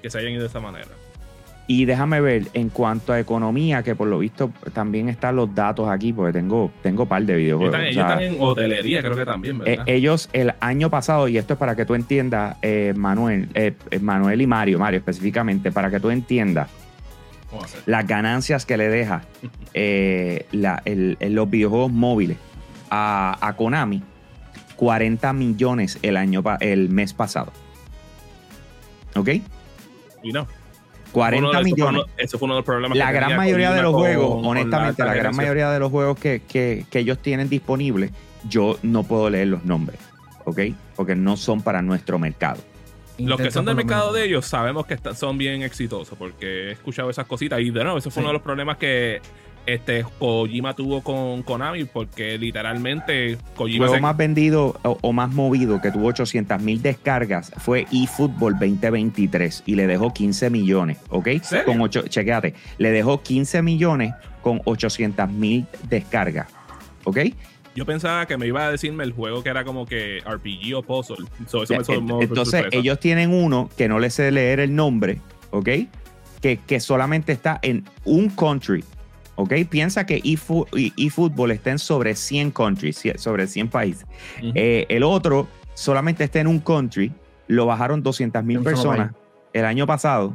que 0.00 0.08
se 0.10 0.18
hayan 0.18 0.32
ido 0.32 0.40
de 0.42 0.48
esa 0.48 0.60
manera. 0.60 0.88
Y 1.74 1.86
déjame 1.86 2.20
ver, 2.20 2.48
en 2.52 2.68
cuanto 2.68 3.14
a 3.14 3.18
economía, 3.18 3.82
que 3.82 3.94
por 3.96 4.06
lo 4.06 4.18
visto 4.18 4.50
también 4.74 5.08
están 5.08 5.36
los 5.36 5.54
datos 5.54 5.88
aquí, 5.88 6.12
porque 6.12 6.34
tengo, 6.38 6.70
tengo 6.82 7.06
par 7.06 7.22
de 7.24 7.32
Ellos 7.32 7.58
videojuegos. 7.60 7.74
están, 7.74 7.86
o 7.86 7.88
ellos 7.88 8.02
están 8.10 8.22
en 8.22 8.36
hotelería, 8.42 9.00
creo 9.00 9.16
que 9.16 9.24
también, 9.24 9.56
eh, 9.56 9.58
¿verdad? 9.64 9.84
ellos 9.88 10.28
el 10.34 10.52
año 10.60 10.90
pasado, 10.90 11.28
y 11.28 11.38
esto 11.38 11.54
es 11.54 11.58
para 11.58 11.74
que 11.74 11.86
tú 11.86 11.94
entiendas, 11.94 12.56
eh, 12.60 12.92
Manuel, 12.94 13.48
eh, 13.54 13.72
Manuel 14.02 14.42
y 14.42 14.46
Mario, 14.46 14.78
Mario 14.78 14.98
específicamente, 14.98 15.72
para 15.72 15.88
que 15.90 15.98
tú 15.98 16.10
entiendas 16.10 16.68
las 17.86 18.06
ganancias 18.06 18.66
que 18.66 18.76
le 18.76 18.88
deja 18.90 19.22
la- 20.52 20.82
el- 20.84 21.16
el- 21.20 21.34
los 21.34 21.48
videojuegos 21.48 21.90
móviles 21.90 22.36
a, 22.90 23.38
a 23.40 23.56
Konami, 23.56 24.02
40 24.76 25.32
millones 25.32 25.98
el 26.02 26.18
año 26.18 26.42
el 26.60 26.90
mes 26.90 27.14
pasado. 27.14 27.50
¿Ok? 29.16 29.28
Y 30.22 30.32
no. 30.32 30.46
40 31.12 31.38
Uno 31.38 31.50
de- 31.50 31.52
eso 31.52 31.62
fue 31.62 31.72
millones. 31.72 32.02
uno- 32.04 32.12
Eso 32.16 32.38
fue 32.38 32.46
uno 32.46 32.54
de 32.54 32.58
los 32.58 32.64
problemas. 32.66 32.98
La 32.98 33.06
que 33.08 33.12
gran 33.12 33.24
tenía 33.28 33.36
mayoría 33.36 33.70
de 33.72 33.82
los 33.82 33.92
con- 33.92 34.00
juegos, 34.00 34.34
con 34.36 34.44
honestamente, 34.46 35.04
la 35.04 35.14
gran 35.14 35.36
mayoría 35.36 35.70
de 35.70 35.78
los 35.78 35.90
juegos 35.90 36.18
que, 36.18 36.42
que- 36.48 36.84
que 36.90 36.98
ellos 36.98 37.18
tienen 37.18 37.48
disponibles, 37.48 38.10
yo 38.48 38.78
no 38.82 39.02
puedo 39.04 39.30
leer 39.30 39.48
los 39.48 39.64
nombres, 39.64 40.00
¿ok? 40.44 40.60
Porque 40.96 41.14
no 41.14 41.36
son 41.36 41.62
para 41.62 41.82
nuestro 41.82 42.18
mercado. 42.18 42.60
Los 43.18 43.40
que 43.40 43.50
son 43.50 43.64
del 43.66 43.76
mercado 43.76 44.06
menos. 44.06 44.14
de 44.20 44.24
ellos 44.26 44.46
sabemos 44.46 44.86
que 44.86 44.94
están- 44.94 45.14
son 45.14 45.36
bien 45.38 45.62
exitosos 45.62 46.16
porque 46.18 46.68
he 46.68 46.72
escuchado 46.72 47.10
esas 47.10 47.26
cositas 47.26 47.60
y 47.60 47.70
de 47.70 47.84
nuevo, 47.84 47.98
eso 47.98 48.10
fue 48.10 48.14
Sí. 48.14 48.24
uno 48.24 48.28
de 48.30 48.32
los 48.32 48.42
problemas 48.42 48.78
que 48.78 49.20
este 49.66 50.04
Kojima 50.18 50.74
tuvo 50.74 51.02
con 51.02 51.42
Konami 51.42 51.84
porque 51.84 52.36
literalmente 52.38 53.38
Kojima 53.54 53.78
juego 53.86 53.94
se- 53.94 54.00
más 54.00 54.16
vendido 54.16 54.74
o, 54.82 54.98
o 55.00 55.12
más 55.12 55.30
movido 55.30 55.80
que 55.80 55.90
tuvo 55.90 56.06
800 56.08 56.60
mil 56.60 56.82
descargas 56.82 57.52
fue 57.58 57.86
eFootball 57.92 58.54
2023 58.58 59.62
y 59.66 59.74
le 59.74 59.86
dejó 59.86 60.12
15 60.12 60.50
millones, 60.50 60.98
¿ok? 61.10 61.28
serio? 61.42 61.64
Con 61.66 61.80
ocho, 61.80 62.02
chequéate, 62.08 62.54
le 62.78 62.90
dejó 62.90 63.22
15 63.22 63.62
millones 63.62 64.14
con 64.42 64.60
800 64.64 65.30
mil 65.30 65.66
descargas, 65.88 66.48
¿ok? 67.04 67.18
yo 67.74 67.86
pensaba 67.86 68.26
que 68.26 68.36
me 68.36 68.46
iba 68.46 68.66
a 68.66 68.70
decirme 68.70 69.02
el 69.02 69.12
juego 69.12 69.42
que 69.42 69.48
era 69.48 69.64
como 69.64 69.86
que 69.86 70.18
RPG 70.26 70.74
o 70.76 70.82
puzzle. 70.82 71.24
So, 71.46 71.62
eso 71.62 71.72
Ya, 71.72 71.78
me 72.00 72.22
Entonces, 72.24 72.66
ellos 72.70 73.00
tienen 73.00 73.32
uno 73.32 73.70
que 73.78 73.88
no 73.88 73.98
les 73.98 74.12
sé 74.12 74.30
leer 74.30 74.60
el 74.60 74.74
nombre, 74.74 75.20
¿ok? 75.52 75.68
Que, 76.42 76.58
que 76.66 76.80
solamente 76.80 77.32
está 77.32 77.58
en 77.62 77.84
un 78.04 78.28
country, 78.28 78.84
¿ok? 79.36 79.52
Piensa 79.68 80.06
que 80.06 80.22
eFo- 80.22 80.66
e- 80.76 80.92
eFootball 81.06 81.50
está 81.52 81.70
en 81.70 81.78
sobre 81.78 82.14
100 82.14 82.50
countries, 82.50 83.02
sobre 83.16 83.46
100 83.46 83.68
países. 83.68 84.04
Ujú. 84.38 84.52
Eh, 84.54 84.86
el 84.88 85.02
otro 85.02 85.48
solamente 85.74 86.24
está 86.24 86.40
en 86.40 86.46
un 86.46 86.58
country, 86.60 87.12
lo 87.48 87.66
bajaron 87.66 88.02
200 88.02 88.44
mil 88.44 88.60
personas 88.60 89.12
el 89.52 89.64
año 89.64 89.86
pasado 89.86 90.34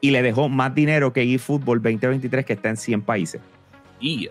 y 0.00 0.10
le 0.10 0.22
dejó 0.22 0.48
más 0.48 0.74
dinero 0.74 1.12
que 1.12 1.22
eFootball 1.34 1.82
2023 1.82 2.44
que 2.46 2.52
está 2.52 2.68
en 2.70 2.76
100 2.76 3.02
países, 3.02 3.40
Y, 4.00 4.28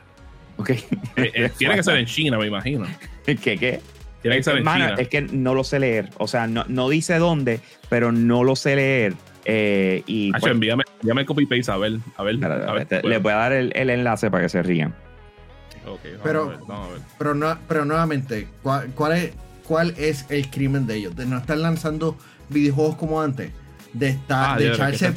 ¿ok? 0.58 0.70
eh, 0.70 0.82
eh, 1.18 1.52
tiene 1.58 1.76
que 1.76 1.84
ser 1.84 1.98
en 1.98 2.06
China, 2.06 2.38
me 2.38 2.48
imagino. 2.48 2.86
¿Qué 3.26 3.36
qué? 3.36 3.82
Tiene 4.22 4.38
que 4.38 4.44
ser 4.44 4.58
en 4.58 4.64
China. 4.64 4.96
es 4.98 5.08
que 5.10 5.22
no 5.22 5.54
lo 5.54 5.64
sé 5.64 5.80
leer. 5.80 6.10
O 6.18 6.28
sea, 6.28 6.48
no, 6.48 6.64
no 6.68 6.90
dice 6.90 7.18
dónde, 7.20 7.60
pero 7.90 8.12
no 8.12 8.44
lo 8.44 8.56
sé 8.56 8.76
leer. 8.76 9.14
Eh, 9.50 10.04
y 10.08 10.30
Hacho, 10.32 10.42
pues, 10.42 10.52
envíame, 10.54 10.84
envíame 11.02 11.22
el 11.22 11.28
copy 11.28 11.46
paste 11.46 11.72
a 11.72 11.78
ver. 11.78 12.00
A 12.18 12.24
ver, 12.24 12.44
a 12.44 12.74
ver. 12.74 12.86
te- 12.86 13.02
les 13.04 13.22
voy 13.22 13.32
a 13.32 13.36
dar 13.38 13.54
el, 13.54 13.72
el 13.76 13.90
enlace 13.90 14.30
para 14.30 14.44
que 14.44 14.50
se 14.50 14.62
rían. 14.62 14.94
Ok, 15.86 16.02
vamos 16.04 16.20
Pero- 16.24 16.44
a 16.44 16.48
ver, 16.50 16.58
vamos 16.68 16.90
a 16.90 16.92
ver. 16.94 17.02
Pero, 17.18 17.34
no, 17.34 17.58
pero 17.68 17.86
nuevamente, 17.86 18.48
¿cuál, 18.62 18.88
cuál 18.94 19.14
es, 19.14 19.32
¿cuál 19.66 19.94
es 19.98 20.26
el 20.30 20.50
crimen 20.50 20.86
de 20.86 20.96
ellos? 20.96 21.16
De 21.16 21.26
no 21.26 21.38
estar 21.38 21.58
lanzando 21.58 22.18
videojuegos 22.50 22.98
como 22.98 23.22
antes. 23.22 23.52
De, 23.94 24.10
estar, 24.10 24.56
Ah, 24.56 24.58
de, 24.60 24.66
de 24.66 24.74
echarse, 24.74 25.12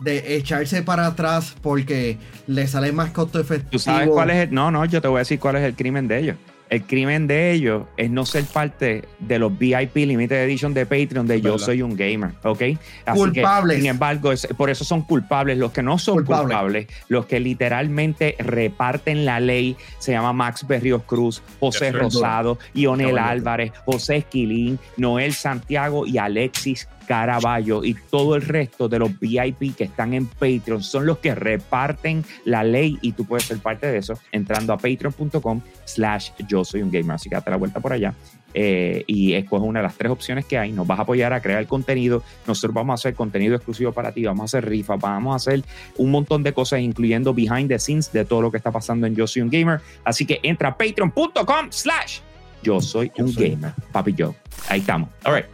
de, 0.00 0.36
echarse 0.36 0.82
para 0.82 1.06
atrás 1.06 1.54
porque 1.62 2.18
le 2.48 2.66
sale 2.66 2.90
más 2.92 3.10
costo 3.12 3.38
efectivo. 3.38 3.70
¿Tú 3.70 3.78
sabes 3.78 4.08
cuál 4.08 4.30
es 4.30 4.48
el.? 4.48 4.54
No, 4.54 4.70
no, 4.72 4.84
yo 4.84 5.00
te 5.00 5.06
voy 5.08 5.18
a 5.18 5.20
decir 5.20 5.38
cuál 5.38 5.56
es 5.56 5.62
el 5.62 5.74
crimen 5.74 6.08
de 6.08 6.18
ellos. 6.18 6.36
El 6.70 6.84
crimen 6.84 7.26
de 7.26 7.50
ellos 7.50 7.82
es 7.96 8.10
no 8.10 8.24
ser 8.24 8.44
parte 8.44 9.02
de 9.18 9.38
los 9.40 9.58
VIP 9.58 9.96
Limited 9.96 10.44
Edition 10.44 10.72
de 10.72 10.86
Patreon 10.86 11.26
de 11.26 11.40
Yo 11.40 11.52
¿Verdad? 11.54 11.66
Soy 11.66 11.82
un 11.82 11.96
Gamer, 11.96 12.30
¿ok? 12.44 12.62
Así 13.04 13.18
Culpables. 13.18 13.74
Que, 13.76 13.80
sin 13.82 13.90
embargo, 13.90 14.30
es- 14.30 14.46
por 14.56 14.70
eso 14.70 14.84
son 14.84 15.02
culpables. 15.02 15.58
Los 15.58 15.72
que 15.72 15.82
no 15.82 15.98
son 15.98 16.14
Culpables. 16.18 16.44
culpables, 16.46 16.86
los 17.08 17.26
que 17.26 17.40
literalmente 17.40 18.36
reparten 18.38 19.24
la 19.24 19.40
ley, 19.40 19.76
se 19.98 20.12
llama 20.12 20.32
Max 20.32 20.64
Berrios 20.66 21.02
Cruz, 21.02 21.42
José. 21.58 21.90
Rosado, 21.90 22.58
Ionel. 22.74 23.18
Álvarez, 23.18 23.72
José 23.84 24.16
Esquilín, 24.18 24.78
Noel 24.96 25.32
Santiago 25.34 26.06
y 26.06 26.18
Alexis 26.18 26.88
Caraballo 27.10 27.82
y 27.82 27.94
todo 28.08 28.36
el 28.36 28.42
resto 28.42 28.88
de 28.88 29.00
los 29.00 29.18
VIP 29.18 29.74
que 29.74 29.82
están 29.82 30.14
en 30.14 30.26
Patreon 30.26 30.80
son 30.80 31.06
los 31.06 31.18
que 31.18 31.34
reparten 31.34 32.24
la 32.44 32.62
ley 32.62 32.98
y 33.02 33.10
tú 33.10 33.24
puedes 33.24 33.46
ser 33.46 33.58
parte 33.58 33.88
de 33.88 33.98
eso 33.98 34.14
entrando 34.30 34.72
a 34.72 34.76
patreon.com 34.76 35.60
slash 35.84 36.30
yo 36.46 36.64
soy 36.64 36.82
un 36.82 36.90
gamer. 36.92 37.10
Así 37.16 37.28
que 37.28 37.34
date 37.34 37.50
la 37.50 37.56
vuelta 37.56 37.80
por 37.80 37.92
allá 37.92 38.14
eh, 38.54 39.02
y 39.08 39.32
escoge 39.32 39.66
una 39.66 39.80
de 39.80 39.86
las 39.88 39.96
tres 39.96 40.12
opciones 40.12 40.44
que 40.44 40.56
hay. 40.56 40.70
Nos 40.70 40.86
vas 40.86 41.00
a 41.00 41.02
apoyar 41.02 41.32
a 41.32 41.40
crear 41.42 41.66
contenido. 41.66 42.22
Nosotros 42.46 42.72
vamos 42.74 42.92
a 42.92 42.94
hacer 42.94 43.14
contenido 43.14 43.56
exclusivo 43.56 43.90
para 43.90 44.12
ti. 44.12 44.24
Vamos 44.24 44.42
a 44.42 44.44
hacer 44.44 44.68
rifas, 44.70 45.00
vamos 45.00 45.32
a 45.32 45.36
hacer 45.36 45.64
un 45.96 46.12
montón 46.12 46.44
de 46.44 46.52
cosas, 46.52 46.78
incluyendo 46.78 47.34
behind 47.34 47.66
the 47.66 47.78
scenes 47.80 48.12
de 48.12 48.24
todo 48.24 48.40
lo 48.40 48.52
que 48.52 48.58
está 48.58 48.70
pasando 48.70 49.08
en 49.08 49.16
Yo 49.16 49.26
Soy 49.26 49.42
un 49.42 49.50
Gamer. 49.50 49.80
Así 50.04 50.24
que 50.26 50.38
entra 50.44 50.68
a 50.68 50.78
patreon.com 50.78 51.66
slash 51.70 52.20
yo 52.62 52.80
soy 52.80 53.10
Yo 53.18 53.24
un 53.24 53.32
soy- 53.32 53.50
gamer. 53.50 53.72
Papi 53.90 54.14
Joe. 54.16 54.32
Ahí 54.68 54.78
estamos. 54.78 55.08
All 55.24 55.34
right. 55.34 55.46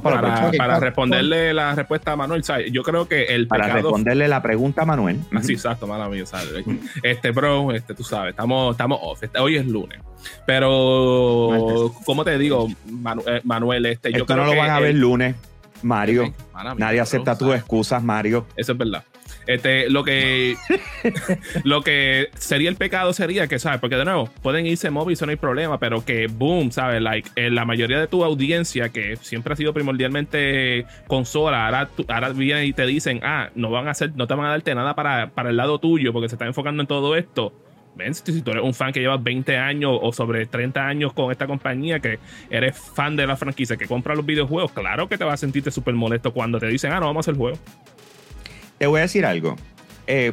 Para, 0.00 0.16
la 0.16 0.22
Para, 0.22 0.34
próxima. 0.34 0.48
Ok, 0.48 0.56
para 0.56 0.72
¿cuál- 0.74 0.82
responderle 0.82 1.54
la 1.54 1.74
respuesta 1.74 2.12
a 2.12 2.16
Manuel, 2.16 2.44
¿sabes? 2.44 2.72
yo 2.72 2.82
creo 2.82 3.06
que 3.08 3.24
el 3.24 3.46
Para 3.48 3.64
pecado 3.64 3.82
responderle 3.82 4.28
la 4.28 4.42
pregunta 4.42 4.82
a 4.82 4.84
Manuel. 4.84 5.20
Ah, 5.34 5.40
sí, 5.42 5.52
exacto, 5.54 5.86
mala 5.86 6.08
mía, 6.08 6.26
¿sabes? 6.26 6.64
Este, 7.02 7.30
bro, 7.30 7.72
este, 7.72 7.94
tú 7.94 8.02
sabes, 8.04 8.30
estamos, 8.30 8.72
estamos 8.72 8.98
off. 9.02 9.22
Este, 9.22 9.38
hoy 9.38 9.56
es 9.56 9.66
lunes. 9.66 10.00
Pero, 10.78 11.92
¿cómo 12.04 12.24
te 12.24 12.38
digo, 12.38 12.68
Manu- 12.90 13.24
eh, 13.26 13.40
Manuel? 13.44 13.86
Este, 13.86 14.10
yo 14.10 14.18
Esto 14.18 14.26
creo 14.26 14.38
no 14.38 14.44
lo 14.46 14.52
que 14.52 14.58
van 14.58 14.70
a 14.70 14.78
el- 14.78 14.84
ver 14.84 14.94
lunes, 14.94 15.36
Mario. 15.82 16.24
Mía, 16.24 16.74
Nadie 16.78 16.96
bro, 16.96 17.02
acepta 17.02 17.36
tus 17.36 17.48
¿sabes? 17.48 17.60
excusas, 17.60 18.02
Mario. 18.02 18.46
Eso 18.56 18.72
es 18.72 18.78
verdad. 18.78 19.04
Este, 19.46 19.90
lo 19.90 20.04
que 20.04 20.56
lo 21.64 21.82
que 21.82 22.28
sería 22.36 22.68
el 22.70 22.76
pecado 22.76 23.12
sería 23.12 23.46
que, 23.46 23.58
¿sabes? 23.58 23.80
Porque 23.80 23.96
de 23.96 24.04
nuevo, 24.04 24.28
pueden 24.42 24.66
irse 24.66 24.90
móvil, 24.90 25.14
eso 25.14 25.26
no 25.26 25.30
hay 25.30 25.36
problema, 25.36 25.78
pero 25.78 26.04
que 26.04 26.26
boom, 26.28 26.72
¿sabes? 26.72 27.00
Like, 27.02 27.30
eh, 27.36 27.50
la 27.50 27.64
mayoría 27.64 27.98
de 28.00 28.06
tu 28.06 28.24
audiencia, 28.24 28.88
que 28.88 29.16
siempre 29.16 29.52
ha 29.52 29.56
sido 29.56 29.72
primordialmente 29.74 30.86
consola, 31.06 31.66
ahora, 31.66 31.88
tú- 31.94 32.04
ahora 32.08 32.30
vienen 32.30 32.64
y 32.66 32.72
te 32.72 32.86
dicen, 32.86 33.20
ah, 33.22 33.50
no 33.54 33.70
van 33.70 33.88
a 33.88 33.92
hacer, 33.92 34.12
no 34.16 34.26
te 34.26 34.34
van 34.34 34.46
a 34.46 34.50
darte 34.50 34.74
nada 34.74 34.94
para, 34.94 35.30
para 35.30 35.50
el 35.50 35.56
lado 35.56 35.78
tuyo, 35.78 36.12
porque 36.12 36.28
se 36.28 36.34
están 36.36 36.48
enfocando 36.48 36.82
en 36.82 36.86
todo 36.86 37.16
esto. 37.16 37.52
Ven, 37.96 38.12
si 38.12 38.32
si 38.32 38.42
tú 38.42 38.50
eres 38.50 38.64
un 38.64 38.74
fan 38.74 38.92
que 38.92 38.98
llevas 38.98 39.22
20 39.22 39.56
años 39.56 39.92
o 40.02 40.12
sobre 40.12 40.46
30 40.46 40.84
años 40.84 41.12
con 41.12 41.30
esta 41.30 41.46
compañía, 41.46 42.00
que 42.00 42.18
eres 42.50 42.76
fan 42.76 43.14
de 43.14 43.24
la 43.24 43.36
franquicia, 43.36 43.76
que 43.76 43.86
compra 43.86 44.16
los 44.16 44.26
videojuegos, 44.26 44.72
claro 44.72 45.08
que 45.08 45.16
te 45.16 45.22
vas 45.22 45.34
a 45.34 45.36
sentirte 45.36 45.70
súper 45.70 45.94
molesto 45.94 46.32
cuando 46.32 46.58
te 46.58 46.66
dicen, 46.66 46.90
ah, 46.92 46.98
no, 46.98 47.06
vamos 47.06 47.18
a 47.18 47.30
hacer 47.30 47.34
el 47.34 47.38
juego. 47.38 47.58
Te 48.78 48.86
voy 48.86 48.98
a 48.98 49.02
decir 49.02 49.24
algo. 49.24 49.56
Eh, 50.06 50.32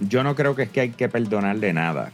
yo 0.00 0.22
no 0.22 0.34
creo 0.34 0.54
que 0.54 0.62
es 0.64 0.70
que 0.70 0.80
hay 0.80 0.90
que 0.90 1.08
perdonarle 1.08 1.72
nada. 1.72 2.10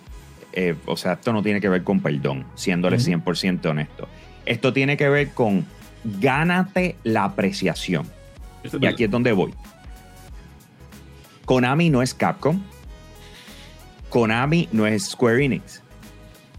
Eh, 0.52 0.74
o 0.86 0.96
sea, 0.96 1.14
esto 1.14 1.32
no 1.32 1.42
tiene 1.42 1.60
que 1.60 1.68
ver 1.68 1.84
con 1.84 2.00
perdón, 2.00 2.44
siéndole 2.54 2.96
Ujú. 2.96 3.04
100% 3.06 3.66
honesto. 3.66 4.08
Esto 4.46 4.72
tiene 4.72 4.96
que 4.96 5.08
ver 5.08 5.30
con 5.30 5.64
gánate 6.04 6.96
la 7.04 7.24
apreciación. 7.24 8.06
Y 8.80 8.86
aquí 8.86 9.04
es 9.04 9.10
donde 9.10 9.32
voy. 9.32 9.54
Konami 11.44 11.90
no 11.90 12.02
es 12.02 12.14
Capcom. 12.14 12.62
Konami 14.08 14.68
no 14.72 14.86
es 14.86 15.10
Square 15.10 15.44
Enix. 15.44 15.82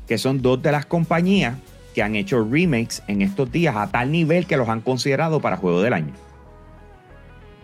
Que 0.07 0.17
son 0.17 0.41
dos 0.41 0.61
de 0.61 0.71
las 0.71 0.85
compañías 0.85 1.55
que 1.93 2.01
han 2.01 2.15
hecho 2.15 2.43
remakes 2.43 3.03
en 3.07 3.21
estos 3.21 3.51
días 3.51 3.75
a 3.75 3.87
tal 3.91 4.11
nivel 4.11 4.45
que 4.47 4.57
los 4.57 4.69
han 4.69 4.81
considerado 4.81 5.41
para 5.41 5.57
juego 5.57 5.81
del 5.81 5.93
año. 5.93 6.13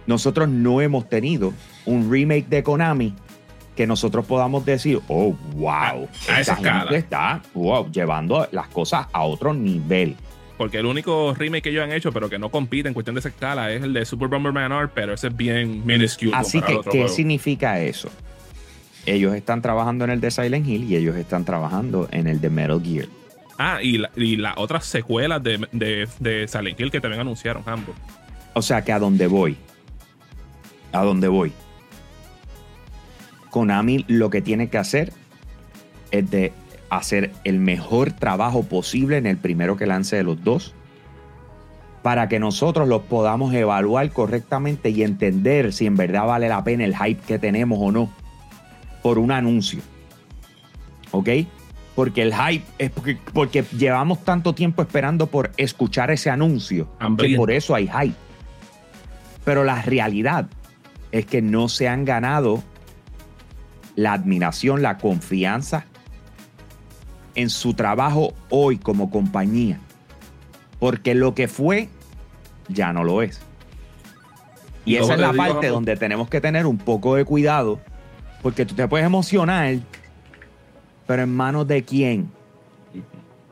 Nosotros 0.07 0.49
no 0.49 0.81
hemos 0.81 1.07
tenido 1.09 1.53
un 1.85 2.09
remake 2.11 2.47
de 2.47 2.63
Konami 2.63 3.13
que 3.75 3.85
nosotros 3.85 4.25
podamos 4.25 4.65
decir, 4.65 4.99
oh, 5.07 5.35
wow, 5.55 5.69
A- 5.69 6.07
a 6.29 6.39
esa 6.41 6.53
escala. 6.53 6.97
está 6.97 7.41
wow, 7.53 7.91
llevando 7.91 8.47
las 8.51 8.67
cosas 8.69 9.05
a 9.13 9.23
otro 9.23 9.53
nivel. 9.53 10.15
Porque 10.57 10.79
el 10.79 10.87
único 10.87 11.35
remake 11.35 11.61
que 11.65 11.69
ellos 11.69 11.83
han 11.83 11.91
hecho, 11.91 12.11
pero 12.11 12.27
que 12.29 12.39
no 12.39 12.49
compite 12.49 12.87
en 12.87 12.95
cuestión 12.95 13.13
de 13.13 13.19
esa 13.19 13.29
escala, 13.29 13.71
es 13.71 13.83
el 13.83 13.93
de 13.93 14.03
Super 14.05 14.27
Bomberman 14.27 14.71
R, 14.71 14.87
pero 14.95 15.13
ese 15.13 15.27
es 15.27 15.37
bien 15.37 15.85
minuscule. 15.85 16.31
Así 16.33 16.59
que, 16.61 16.79
¿qué 16.81 16.89
juego. 16.89 17.07
significa 17.09 17.79
eso? 17.79 18.09
Ellos 19.05 19.35
están 19.35 19.61
trabajando 19.61 20.03
en 20.05 20.09
el 20.11 20.19
de 20.21 20.31
Silent 20.31 20.67
Hill 20.67 20.83
y 20.91 20.95
ellos 20.95 21.15
están 21.15 21.45
trabajando 21.45 22.07
en 22.11 22.25
el 22.27 22.41
de 22.41 22.49
Metal 22.49 22.81
Gear. 22.83 23.05
Ah, 23.59 23.79
y, 23.83 23.99
la- 23.99 24.09
y 24.15 24.35
las 24.37 24.55
otras 24.57 24.85
secuelas 24.85 25.41
de, 25.43 25.65
de, 25.71 26.07
de 26.19 26.47
Silent 26.47 26.79
Hill 26.79 26.89
que 26.91 26.99
también 27.01 27.21
anunciaron 27.21 27.61
ambos. 27.67 27.95
O 28.53 28.61
sea 28.63 28.83
que 28.83 28.91
a 28.91 28.97
dónde 28.99 29.27
voy, 29.27 29.55
a 30.91 31.03
dónde 31.03 31.27
voy. 31.27 31.53
Konami 33.49 34.05
lo 34.07 34.29
que 34.29 34.41
tiene 34.41 34.69
que 34.69 34.77
hacer 34.77 35.13
es 36.11 36.29
de 36.29 36.53
hacer 36.89 37.31
el 37.43 37.59
mejor 37.59 38.11
trabajo 38.11 38.63
posible 38.63 39.17
en 39.17 39.25
el 39.25 39.37
primero 39.37 39.77
que 39.77 39.85
lance 39.85 40.15
de 40.15 40.23
los 40.23 40.43
dos 40.43 40.73
para 42.01 42.29
que 42.29 42.39
nosotros 42.39 42.87
los 42.87 43.01
podamos 43.01 43.53
evaluar 43.53 44.09
correctamente 44.11 44.91
y 44.91 45.03
entender 45.03 45.73
si 45.73 45.85
en 45.85 45.97
verdad 45.97 46.25
vale 46.25 46.47
la 46.47 46.63
pena 46.63 46.85
el 46.85 46.95
hype 46.95 47.21
que 47.27 47.39
tenemos 47.39 47.79
o 47.81 47.91
no 47.91 48.09
por 49.01 49.19
un 49.19 49.31
anuncio. 49.31 49.81
¿Ok? 51.11 51.29
Porque 51.95 52.21
el 52.21 52.33
hype 52.33 52.63
es 52.77 52.91
porque, 52.91 53.17
porque 53.33 53.65
llevamos 53.77 54.23
tanto 54.23 54.53
tiempo 54.53 54.81
esperando 54.81 55.27
por 55.27 55.51
escuchar 55.57 56.11
ese 56.11 56.29
anuncio 56.29 56.87
que 57.17 57.35
por 57.35 57.51
eso 57.51 57.75
hay 57.75 57.87
hype. 57.87 58.15
Pero 59.43 59.63
la 59.63 59.81
realidad 59.81 60.47
es 61.19 61.25
que 61.25 61.41
no 61.41 61.69
se 61.69 61.87
han 61.87 62.05
ganado 62.05 62.63
la 63.95 64.13
admiración, 64.13 64.81
la 64.81 64.97
confianza 64.97 65.85
en 67.35 67.49
su 67.49 67.73
trabajo 67.73 68.33
hoy 68.49 68.77
como 68.77 69.09
compañía. 69.09 69.79
Porque 70.79 71.15
lo 71.15 71.33
que 71.33 71.47
fue 71.47 71.89
ya 72.67 72.93
no 72.93 73.03
lo 73.03 73.21
es. 73.21 73.41
Y 74.85 74.95
esa 74.95 75.13
es 75.15 75.19
la 75.19 75.31
digo, 75.31 75.37
parte 75.37 75.53
vamos- 75.67 75.71
donde 75.71 75.97
tenemos 75.97 76.29
que 76.29 76.39
tener 76.39 76.65
un 76.65 76.77
poco 76.77 77.15
de 77.15 77.25
cuidado. 77.25 77.79
Porque 78.41 78.65
tú 78.65 78.75
te 78.75 78.87
puedes 78.87 79.05
emocionar, 79.05 79.77
pero 81.07 81.23
en 81.23 81.35
manos 81.35 81.67
de 81.67 81.83
quién. 81.83 82.31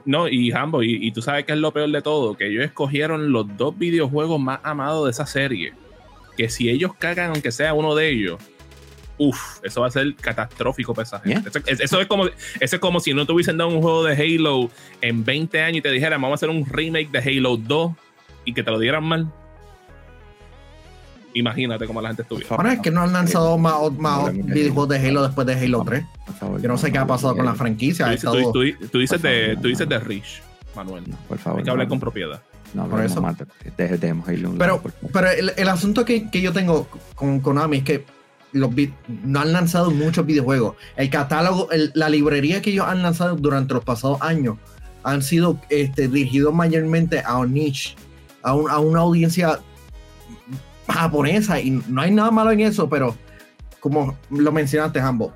No, 0.06 0.28
y 0.28 0.52
Hambo, 0.52 0.84
y, 0.84 1.08
y 1.08 1.12
tú 1.12 1.22
sabes 1.24 1.46
que 1.46 1.54
es 1.54 1.58
lo 1.58 1.74
peor 1.74 1.90
de 1.92 2.02
todo, 2.04 2.38
que 2.38 2.48
ellos 2.48 2.64
escogieron 2.64 3.32
los 3.32 3.58
dos 3.58 3.76
videojuegos 3.78 4.40
más 4.40 4.60
amados 4.62 5.06
de 5.06 5.12
esa 5.12 5.26
serie. 5.26 5.74
Que 6.38 6.50
si 6.50 6.70
ellos 6.70 6.92
cagan, 6.98 7.32
aunque 7.32 7.52
sea 7.52 7.74
uno 7.74 7.96
de 7.96 8.10
ellos, 8.10 8.40
uff, 9.18 9.60
eso 9.64 9.82
va 9.82 9.88
a 9.88 9.92
ser 9.92 10.14
catastrófico 10.16 10.94
para 10.94 11.04
esa 11.08 11.20
gente. 11.20 11.50
Eso, 11.50 11.60
es- 11.66 11.80
eso 11.80 12.02
es 12.02 12.08
como, 12.08 12.26
eso 12.26 12.76
es 12.76 12.80
como 12.80 13.00
si 13.00 13.14
no 13.14 13.26
te 13.26 13.32
hubiesen 13.32 13.58
dado 13.58 13.70
un 13.70 13.82
juego 13.82 14.04
de 14.04 14.14
Halo 14.16 14.70
en 15.02 15.24
20 15.24 15.62
años 15.62 15.78
y 15.78 15.82
te 15.82 15.92
dijeran, 15.92 16.22
vamos 16.22 16.34
a 16.34 16.40
hacer 16.40 16.50
un 16.50 16.66
remake 16.66 17.10
de 17.12 17.20
Halo 17.20 17.56
2 17.58 17.94
y 18.44 18.54
que 18.54 18.64
te 18.64 18.72
lo 18.72 18.80
dieran 18.80 19.04
mal. 19.06 19.32
Imagínate 21.34 21.86
cómo 21.86 22.02
la 22.02 22.10
gente 22.10 22.22
estuviera. 22.22 22.56
Bueno, 22.56 22.72
es 22.72 22.80
que 22.80 22.92
no 22.92 23.02
han 23.02 23.12
lanzado 23.12 23.58
más, 23.58 23.76
más 23.98 24.32
videojuegos 24.34 24.88
de 24.90 25.06
Halo 25.10 25.24
después 25.24 25.46
de 25.46 25.54
Halo 25.54 25.84
3. 25.86 26.06
Por 26.26 26.36
favor, 26.36 26.62
Yo 26.62 26.68
no 26.70 26.78
sé 26.78 26.92
qué 26.94 26.98
ha 26.98 27.06
pasado 27.06 27.36
con 27.36 27.46
la 27.46 27.56
franquicia. 27.56 28.06
Tú 28.06 28.12
dices, 28.12 28.24
estado- 28.30 28.52
tú- 28.54 28.72
tú- 28.80 28.88
tú 28.88 29.00
dices 29.00 29.20
Por 29.22 29.30
de, 29.30 29.46
favor, 29.48 29.62
tú 29.62 29.68
dices 29.68 29.88
no. 29.90 29.96
de 29.96 30.00
Rich, 30.06 30.42
Manuel. 30.76 31.04
No, 31.08 31.18
por 31.28 31.38
favor. 31.38 31.60
Hay 31.60 31.66
que 31.66 31.72
hablar 31.72 31.88
no, 31.88 31.90
con 31.90 32.00
propiedad. 32.00 32.42
No, 32.76 32.88
Por 32.90 33.04
eso. 33.04 33.22
dejemos 33.78 34.28
un 34.28 34.58
Pero, 34.58 34.76
lado, 34.76 34.82
pero 35.14 35.30
el, 35.32 35.54
el 35.56 35.68
asunto 35.70 36.04
que, 36.04 36.30
que 36.30 36.42
yo 36.42 36.52
tengo 36.52 36.88
con 37.16 37.40
Konami 37.40 37.78
es 37.78 37.84
que 37.84 38.06
los 38.52 38.70
no 39.24 39.40
han 39.40 39.52
lanzado 39.54 39.92
muchos 39.92 40.26
videojuegos. 40.26 40.76
El 40.96 41.10
catálogo, 41.10 41.72
el- 41.72 41.92
la 41.96 42.10
librería 42.10 42.62
que 42.62 42.72
ellos 42.72 42.86
han 42.88 43.02
lanzado 43.02 43.36
durante 43.36 43.74
los 43.74 43.84
pasados 43.84 44.22
años 44.22 44.58
han 45.04 45.22
sido 45.22 45.60
este, 45.70 46.08
dirigidos 46.08 46.54
mayormente 46.54 47.22
a 47.26 47.38
un 47.38 47.54
niche, 47.54 47.96
a, 48.44 48.54
un- 48.56 48.70
a 48.70 48.80
una 48.80 49.02
audiencia 49.02 49.60
japonesa. 50.88 51.60
Y 51.60 51.72
no 51.72 52.02
hay 52.02 52.12
nada 52.12 52.32
malo 52.32 52.52
en 52.52 52.62
eso, 52.62 52.90
pero 52.90 53.16
como 53.80 54.18
lo 54.30 54.52
mencionaste, 54.52 55.00
ambos, 55.00 55.32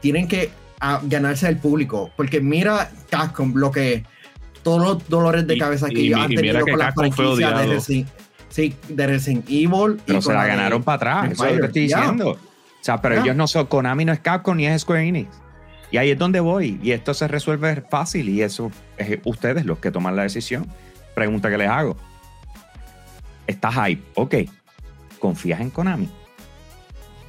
tienen 0.00 0.28
que 0.28 0.50
ah, 0.80 1.00
ganarse 1.04 1.48
el 1.48 1.58
público. 1.58 2.10
Porque 2.16 2.40
mira 2.40 2.90
Capcom, 3.10 3.52
lo 3.54 3.70
que 3.70 4.04
todos 4.64 4.82
los 4.82 5.08
dolores 5.08 5.46
de 5.46 5.54
Y- 5.54 5.58
cabeza 5.58 5.88
que 5.88 6.00
y 6.00 6.06
ellos 6.08 6.18
mi- 6.18 6.24
han 6.24 6.32
y 6.32 6.36
tenido 6.36 6.64
que 6.64 6.70
con 6.72 6.78
la 6.80 6.86
Capcom 6.86 7.12
fue 7.12 7.24
franquicia 7.26 7.50
de. 7.58 7.66
Resident, 7.66 8.08
sí, 8.48 8.74
de 8.88 9.06
Resident 9.06 9.44
Evil. 9.48 9.96
y 9.98 10.02
Pero 10.06 10.22
se 10.22 10.32
la 10.32 10.42
de- 10.42 10.48
ganaron 10.48 10.82
para 10.82 10.96
atrás, 10.96 11.32
eso 11.32 11.46
es 11.46 11.54
lo 11.54 11.60
que 11.60 11.66
estoy 11.68 11.88
Ya. 11.88 11.98
diciendo. 12.00 12.30
O 12.30 12.38
sea, 12.84 13.00
pero 13.00 13.22
ellos 13.22 13.36
no 13.36 13.46
son, 13.46 13.66
Konami 13.66 14.04
no 14.04 14.12
es 14.12 14.18
Capcom 14.20 14.56
ni 14.56 14.66
es 14.66 14.82
Square 14.82 15.06
Enix. 15.06 15.30
Y 15.90 15.96
ahí 15.96 16.10
es 16.10 16.18
donde 16.18 16.40
voy. 16.40 16.78
Y 16.82 16.90
esto 16.90 17.14
se 17.14 17.28
resuelve 17.28 17.82
fácil 17.88 18.28
y 18.28 18.42
eso 18.42 18.70
es 18.96 19.20
ustedes 19.24 19.64
los 19.64 19.78
que 19.78 19.90
toman 19.92 20.16
la 20.16 20.22
decisión. 20.24 20.66
Pregunta 21.14 21.48
que 21.48 21.56
les 21.58 21.68
hago. 21.68 21.96
Está 23.46 23.70
hype, 23.72 24.02
ok. 24.14 24.34
¿Confías 25.18 25.60
en 25.60 25.70
Konami? 25.70 26.08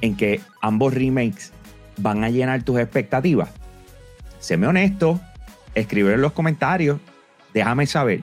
En 0.02 0.16
que 0.18 0.42
ambos 0.62 0.94
remakes 0.94 1.52
van 1.98 2.24
a 2.24 2.30
llenar 2.30 2.64
tus 2.64 2.80
expectativas. 2.80 3.50
Séme 4.40 4.68
honesto, 4.68 5.20
escribe 5.74 6.14
en 6.14 6.22
los 6.22 6.32
comentarios, 6.34 7.00
déjame 7.56 7.88
saber. 7.88 8.22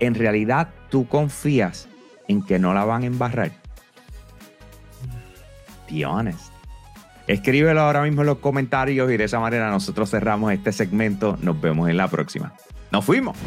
En 0.00 0.14
realidad, 0.14 0.68
tú 0.90 1.06
confías 1.06 1.88
en 2.28 2.44
que 2.44 2.58
no 2.58 2.74
la 2.74 2.84
van 2.84 3.04
a 3.04 3.06
embarrar. 3.06 3.52
Be 5.90 6.04
honest. 6.04 6.52
Escríbelo 7.28 7.80
ahora 7.80 8.02
mismo 8.02 8.22
en 8.22 8.26
los 8.26 8.38
comentarios 8.38 9.10
y 9.10 9.16
de 9.16 9.24
esa 9.24 9.38
manera 9.38 9.70
nosotros 9.70 10.10
cerramos 10.10 10.52
este 10.52 10.72
segmento. 10.72 11.38
Nos 11.40 11.60
vemos 11.60 11.88
en 11.88 11.96
la 11.96 12.08
próxima. 12.08 12.52
Nos 12.90 13.04
fuimos. 13.04 13.38